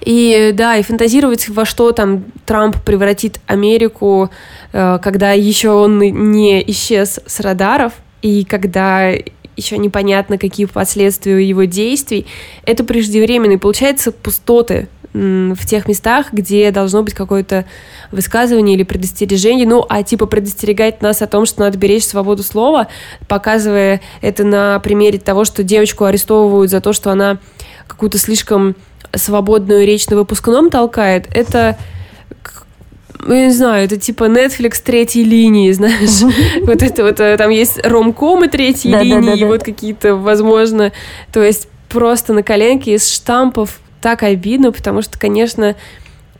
И 0.00 0.50
да, 0.54 0.76
и 0.76 0.82
фантазировать, 0.82 1.48
во 1.48 1.64
что 1.64 1.92
там 1.92 2.24
Трамп 2.44 2.76
превратит 2.82 3.40
Америку, 3.46 4.30
э, 4.72 4.98
когда 5.02 5.32
еще 5.32 5.70
он 5.70 5.98
не 5.98 6.62
исчез 6.70 7.20
с 7.24 7.40
радаров, 7.40 7.94
и 8.22 8.44
когда 8.44 9.12
еще 9.56 9.78
непонятно, 9.78 10.38
какие 10.38 10.66
последствия 10.66 11.42
его 11.46 11.64
действий, 11.64 12.26
это 12.64 12.84
преждевременно. 12.84 13.52
И 13.52 13.56
получается 13.56 14.12
пустоты 14.12 14.88
в 15.12 15.64
тех 15.64 15.88
местах, 15.88 16.26
где 16.32 16.70
должно 16.70 17.02
быть 17.02 17.14
какое-то 17.14 17.64
высказывание 18.12 18.76
или 18.76 18.82
предостережение, 18.82 19.66
ну, 19.66 19.84
а 19.88 20.02
типа 20.02 20.26
предостерегать 20.26 21.00
нас 21.00 21.22
о 21.22 21.26
том, 21.26 21.46
что 21.46 21.60
надо 21.60 21.78
беречь 21.78 22.04
свободу 22.04 22.42
слова, 22.42 22.88
показывая 23.26 24.02
это 24.20 24.44
на 24.44 24.78
примере 24.80 25.18
того, 25.18 25.46
что 25.46 25.62
девочку 25.62 26.04
арестовывают 26.04 26.70
за 26.70 26.82
то, 26.82 26.92
что 26.92 27.10
она 27.10 27.38
какую-то 27.86 28.18
слишком 28.18 28.76
свободную 29.16 29.86
речь 29.86 30.06
на 30.08 30.16
выпускном 30.16 30.70
толкает, 30.70 31.28
это 31.32 31.78
ну, 33.26 33.34
я 33.34 33.46
не 33.46 33.52
знаю, 33.52 33.84
это 33.84 33.96
типа 33.96 34.24
Netflix 34.24 34.80
третьей 34.82 35.24
линии, 35.24 35.72
знаешь. 35.72 36.22
Вот 36.62 36.82
это 36.82 37.02
вот, 37.02 37.20
э, 37.20 37.36
там 37.36 37.50
есть 37.50 37.84
ромкомы 37.84 38.48
третьей 38.48 38.92
линии, 38.92 39.44
вот 39.44 39.62
какие-то, 39.62 40.16
возможно, 40.16 40.92
то 41.32 41.42
есть 41.42 41.68
просто 41.88 42.32
на 42.32 42.42
коленке 42.42 42.94
из 42.94 43.10
штампов 43.10 43.80
так 44.00 44.22
обидно, 44.22 44.72
потому 44.72 45.02
что, 45.02 45.18
конечно, 45.18 45.76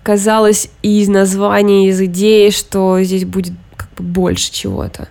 казалось 0.02 0.68
и 0.82 1.00
из 1.00 1.08
названия, 1.08 1.88
из 1.88 2.00
идеи, 2.02 2.50
что 2.50 3.00
здесь 3.02 3.24
будет 3.24 3.54
как 3.76 3.88
бы 3.96 4.04
больше 4.04 4.52
чего-то. 4.52 5.08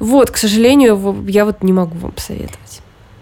Вот, 0.00 0.30
к 0.30 0.36
сожалению, 0.36 1.24
я 1.28 1.44
вот 1.44 1.62
не 1.62 1.72
могу 1.72 1.96
вам 1.98 2.12
посоветовать. 2.12 2.80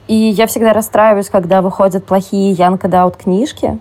И 0.09 0.15
я 0.15 0.47
всегда 0.47 0.73
расстраиваюсь, 0.73 1.29
когда 1.29 1.63
выходят 1.63 2.05
плохие 2.05 2.53
Янка 2.53 2.89
Даут 2.89 3.17
книжки. 3.17 3.79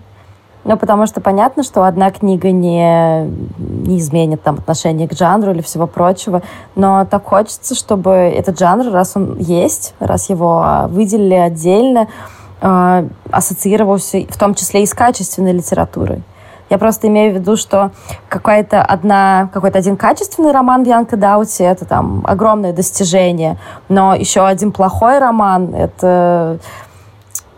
Ну, 0.64 0.76
потому 0.76 1.06
что 1.06 1.20
понятно, 1.20 1.62
что 1.62 1.84
одна 1.84 2.10
книга 2.10 2.50
не, 2.50 3.30
не 3.56 3.98
изменит 3.98 4.42
там 4.42 4.56
отношение 4.56 5.06
к 5.06 5.12
жанру 5.12 5.52
или 5.52 5.62
всего 5.62 5.86
прочего, 5.86 6.42
но 6.74 7.04
так 7.04 7.24
хочется, 7.24 7.76
чтобы 7.76 8.10
этот 8.10 8.58
жанр, 8.58 8.90
раз 8.90 9.12
он 9.14 9.38
есть, 9.38 9.94
раз 10.00 10.28
его 10.28 10.86
выделили 10.88 11.34
отдельно, 11.34 12.08
э, 12.60 13.08
ассоциировался 13.30 14.26
в 14.28 14.36
том 14.36 14.56
числе 14.56 14.82
и 14.82 14.86
с 14.86 14.94
качественной 14.94 15.52
литературой. 15.52 16.22
Я 16.68 16.78
просто 16.78 17.06
имею 17.06 17.32
в 17.32 17.36
виду, 17.36 17.56
что 17.56 17.92
какая-то 18.28 18.82
одна, 18.82 19.48
какой-то 19.52 19.78
один 19.78 19.96
качественный 19.96 20.52
роман 20.52 20.82
Янка 20.82 21.16
Дауте— 21.16 21.64
это 21.64 21.84
там 21.84 22.22
огромное 22.26 22.72
достижение, 22.72 23.56
но 23.88 24.14
еще 24.14 24.46
один 24.46 24.72
плохой 24.72 25.18
роман— 25.18 25.74
это 25.76 26.58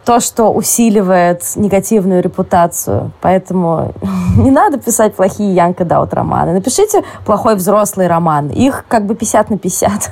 то, 0.08 0.20
что 0.20 0.50
усиливает 0.50 1.42
негативную 1.56 2.22
репутацию. 2.22 3.10
Поэтому 3.20 3.92
не 4.38 4.50
надо 4.50 4.78
писать 4.78 5.14
плохие 5.14 5.54
Янка 5.54 5.84
Даут 5.84 6.14
романы. 6.14 6.54
Напишите 6.54 7.02
плохой 7.26 7.56
взрослый 7.56 8.06
роман. 8.06 8.48
Их 8.48 8.86
как 8.88 9.04
бы 9.04 9.14
50 9.14 9.50
на 9.50 9.58
50. 9.58 10.10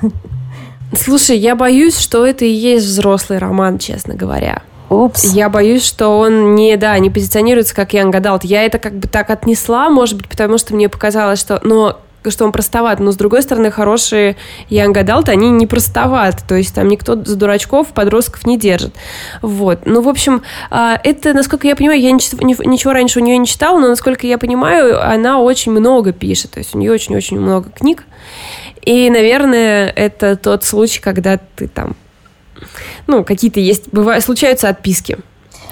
Слушай, 0.92 1.38
я 1.38 1.56
боюсь, 1.56 1.98
что 1.98 2.26
это 2.26 2.44
и 2.44 2.50
есть 2.50 2.84
взрослый 2.84 3.38
роман, 3.38 3.78
честно 3.78 4.14
говоря. 4.14 4.60
Упс. 4.88 5.32
Я 5.32 5.48
боюсь, 5.48 5.84
что 5.84 6.18
он 6.18 6.54
не, 6.54 6.76
да, 6.76 6.98
не 6.98 7.10
позиционируется 7.10 7.74
как 7.74 7.92
Young 7.92 8.12
Adult. 8.12 8.40
Я 8.44 8.64
это 8.64 8.78
как 8.78 8.94
бы 8.94 9.08
так 9.08 9.30
отнесла, 9.30 9.90
может 9.90 10.16
быть, 10.16 10.28
потому 10.28 10.58
что 10.58 10.74
мне 10.74 10.88
показалось, 10.88 11.40
что... 11.40 11.60
Но 11.62 11.98
что 12.30 12.44
он 12.44 12.52
простоват, 12.52 13.00
но 13.00 13.12
с 13.12 13.16
другой 13.16 13.42
стороны, 13.42 13.70
хорошие 13.70 14.36
young 14.70 14.92
adult, 14.92 15.28
они 15.28 15.50
не 15.50 15.66
простоваты, 15.66 16.42
то 16.46 16.54
есть 16.54 16.74
там 16.74 16.88
никто 16.88 17.22
за 17.22 17.36
дурачков 17.36 17.88
подростков 17.88 18.46
не 18.46 18.58
держит. 18.58 18.94
Вот. 19.42 19.80
Ну, 19.84 20.00
в 20.00 20.08
общем, 20.08 20.42
а, 20.70 20.98
это, 21.02 21.32
насколько 21.34 21.66
я 21.66 21.76
понимаю, 21.76 22.00
я 22.00 22.10
ничего 22.10 22.92
раньше 22.92 23.20
у 23.20 23.22
нее 23.22 23.38
не 23.38 23.46
читала, 23.46 23.78
но, 23.78 23.88
насколько 23.88 24.26
я 24.26 24.38
понимаю, 24.38 25.00
она 25.08 25.40
очень 25.40 25.72
много 25.72 26.12
пишет, 26.12 26.52
то 26.52 26.58
есть 26.58 26.74
у 26.74 26.78
нее 26.78 26.92
очень-очень 26.92 27.38
много 27.38 27.70
книг, 27.70 28.04
И, 28.82 29.10
наверное, 29.10 29.88
это 29.88 30.36
тот 30.36 30.64
случай, 30.64 31.00
когда 31.00 31.38
ты 31.56 31.68
там, 31.68 31.96
ну, 33.06 33.24
какие-то 33.24 33.60
есть, 33.60 33.84
бывают, 33.92 34.24
случаются 34.24 34.68
отписки. 34.68 35.18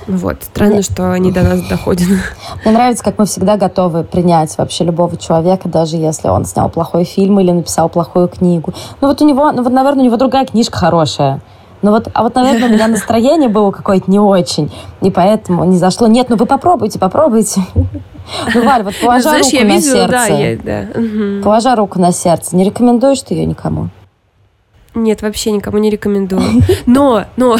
Вот. 0.07 0.42
Странно, 0.42 0.83
что 0.83 1.12
они 1.12 1.33
до 1.33 1.42
нас 1.42 1.62
доходят. 1.62 2.07
Мне 2.64 2.75
нравится, 2.75 3.03
как 3.03 3.18
мы 3.18 3.27
всегда 3.27 3.57
готовы 3.57 4.05
принять 4.05 4.57
вообще 4.59 4.85
любого 4.85 5.16
человека, 5.16 5.68
даже 5.68 5.97
если 5.97 6.29
он 6.29 6.44
снял 6.44 6.68
плохой 6.68 7.05
фильм 7.05 7.40
или 7.40 7.51
написал 7.51 7.88
плохую 7.88 8.29
книгу. 8.29 8.75
Ну 9.01 9.09
вот 9.09 9.23
у 9.23 9.27
него, 9.27 9.51
ну 9.53 9.62
вот, 9.62 9.73
наверное, 9.73 10.03
у 10.03 10.07
него 10.07 10.16
другая 10.16 10.44
книжка 10.44 10.77
хорошая. 10.77 11.40
Ну 11.81 11.90
вот, 11.90 12.09
а 12.14 12.23
вот, 12.23 12.35
наверное, 12.35 12.68
у 12.68 12.73
меня 12.73 12.88
настроение 12.88 13.49
было 13.49 13.70
какое-то 13.70 14.11
не 14.11 14.18
очень, 14.18 14.73
и 15.03 15.11
поэтому 15.11 15.64
не 15.64 15.77
зашло. 15.77 16.07
Нет, 16.07 16.31
ну 16.31 16.37
вы 16.37 16.47
попробуйте, 16.47 16.99
попробуйте. 16.99 17.62
Ну, 18.55 18.64
Валь, 18.64 18.83
вот 18.83 18.94
положа 19.01 19.23
Знаешь, 19.23 19.53
руку 19.53 19.66
на 19.66 19.81
сердце. 19.83 21.42
Положа 21.42 21.77
руку 21.77 22.01
на 22.01 22.12
сердце. 22.12 22.57
Не 22.57 22.64
рекомендуешь 22.64 23.20
ты 23.20 23.35
ее 23.35 23.44
никому? 23.44 23.90
Нет, 24.94 25.22
вообще 25.22 25.50
никому 25.50 25.78
не 25.78 25.90
рекомендую. 25.90 26.62
Но, 26.87 27.24
но, 27.37 27.57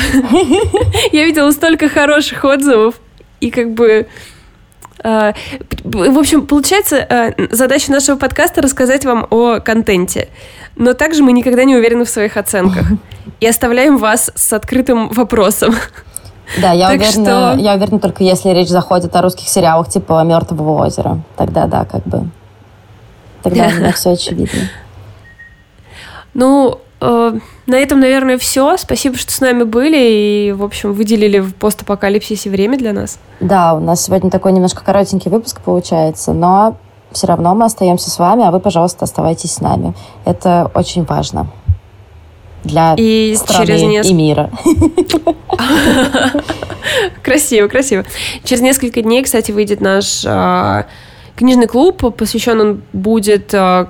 я 1.13 1.25
видела 1.25 1.51
столько 1.51 1.89
хороших 1.89 2.45
отзывов, 2.45 2.95
и 3.41 3.51
как 3.51 3.75
бы... 3.75 4.07
Uh, 5.03 5.37
в 5.83 6.19
общем, 6.19 6.47
получается, 6.47 6.97
uh, 6.97 7.55
задача 7.55 7.93
нашего 7.93 8.17
подкаста 8.17 8.63
рассказать 8.63 9.05
вам 9.05 9.27
о 9.29 9.61
контенте. 9.61 10.29
Но 10.77 10.95
также 10.95 11.23
мы 11.23 11.33
никогда 11.33 11.65
не 11.65 11.77
уверены 11.77 12.07
в 12.07 12.09
своих 12.09 12.39
оценках. 12.39 12.87
И 13.41 13.47
оставляем 13.47 13.99
вас 13.99 14.31
с 14.35 14.53
открытым 14.55 15.09
вопросом. 15.11 15.75
Да, 16.61 16.73
я 16.73 16.89
уверена, 16.89 17.11
что... 17.11 17.57
я 17.59 17.75
уверена 17.75 17.99
только 17.99 18.23
если 18.25 18.51
речь 18.51 18.69
заходит 18.69 19.15
о 19.15 19.23
русских 19.23 19.49
сериалах 19.49 19.89
типа 19.89 20.23
«Мертвого 20.25 20.87
озера». 20.87 21.21
Тогда 21.37 21.67
да, 21.67 21.85
как 21.85 22.07
бы. 22.07 22.29
Тогда 23.43 23.69
у 23.69 23.73
меня 23.73 23.93
все 23.93 24.13
очевидно. 24.13 24.71
Ну, 26.33 26.81
э, 27.01 27.39
на 27.67 27.75
этом, 27.75 28.01
наверное, 28.01 28.39
все. 28.39 28.77
Спасибо, 28.77 29.17
что 29.17 29.33
с 29.33 29.41
нами 29.41 29.65
были 29.65 30.49
и, 30.49 30.53
в 30.53 30.63
общем, 30.63 30.93
выделили 30.93 31.39
в 31.39 31.55
постапокалипсисе 31.55 32.51
время 32.51 32.79
для 32.79 32.93
нас. 32.93 33.19
Да, 33.41 33.75
у 33.75 33.81
нас 33.81 34.05
сегодня 34.05 34.31
такой 34.31 34.53
немножко 34.53 34.85
коротенький 34.85 35.31
выпуск 35.31 35.61
получается, 35.61 36.33
но 36.33 36.77
все 37.13 37.27
равно 37.27 37.55
мы 37.55 37.67
остаемся 37.67 38.11
с 38.11 38.19
вами, 38.19 38.45
а 38.45 38.51
вы, 38.51 38.61
пожалуйста, 38.61 39.05
оставайтесь 39.05 39.53
с 39.53 39.61
нами. 39.61 39.95
Это 40.25 40.71
очень 40.75 41.05
важно 41.05 41.47
для 42.65 42.95
и 42.97 43.35
страны 43.37 43.67
через 43.67 43.83
неск... 43.83 44.11
и 44.11 44.15
мира. 44.15 44.51
Красиво, 47.23 47.69
красиво. 47.69 48.05
Через 48.45 48.63
несколько 48.63 49.03
дней, 49.03 49.23
кстати, 49.23 49.53
выйдет 49.53 49.81
наш 49.81 50.25
э, 50.25 50.85
книжный 51.37 51.67
клуб. 51.67 52.17
Посвящен 52.17 52.61
он 52.61 52.83
будет 52.93 53.53
э, 53.55 53.87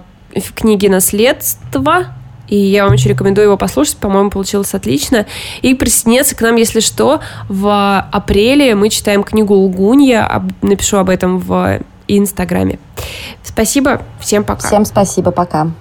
книге 0.54 0.88
«Наследство». 0.88 2.06
И 2.54 2.56
я 2.56 2.84
вам 2.84 2.92
очень 2.92 3.10
рекомендую 3.10 3.46
его 3.46 3.56
послушать. 3.56 3.96
По-моему, 3.96 4.30
получилось 4.30 4.74
отлично. 4.74 5.26
И 5.62 5.74
присоединяться 5.74 6.36
к 6.36 6.40
нам, 6.40 6.54
если 6.54 6.78
что. 6.78 7.20
В 7.48 8.06
апреле 8.12 8.76
мы 8.76 8.90
читаем 8.90 9.24
книгу 9.24 9.54
«Лгунья». 9.54 10.44
Напишу 10.62 10.98
об 10.98 11.10
этом 11.10 11.40
в 11.40 11.80
Инстаграме. 12.06 12.78
Спасибо. 13.42 14.02
Всем 14.20 14.44
пока. 14.44 14.68
Всем 14.68 14.84
спасибо. 14.84 15.32
Пока. 15.32 15.72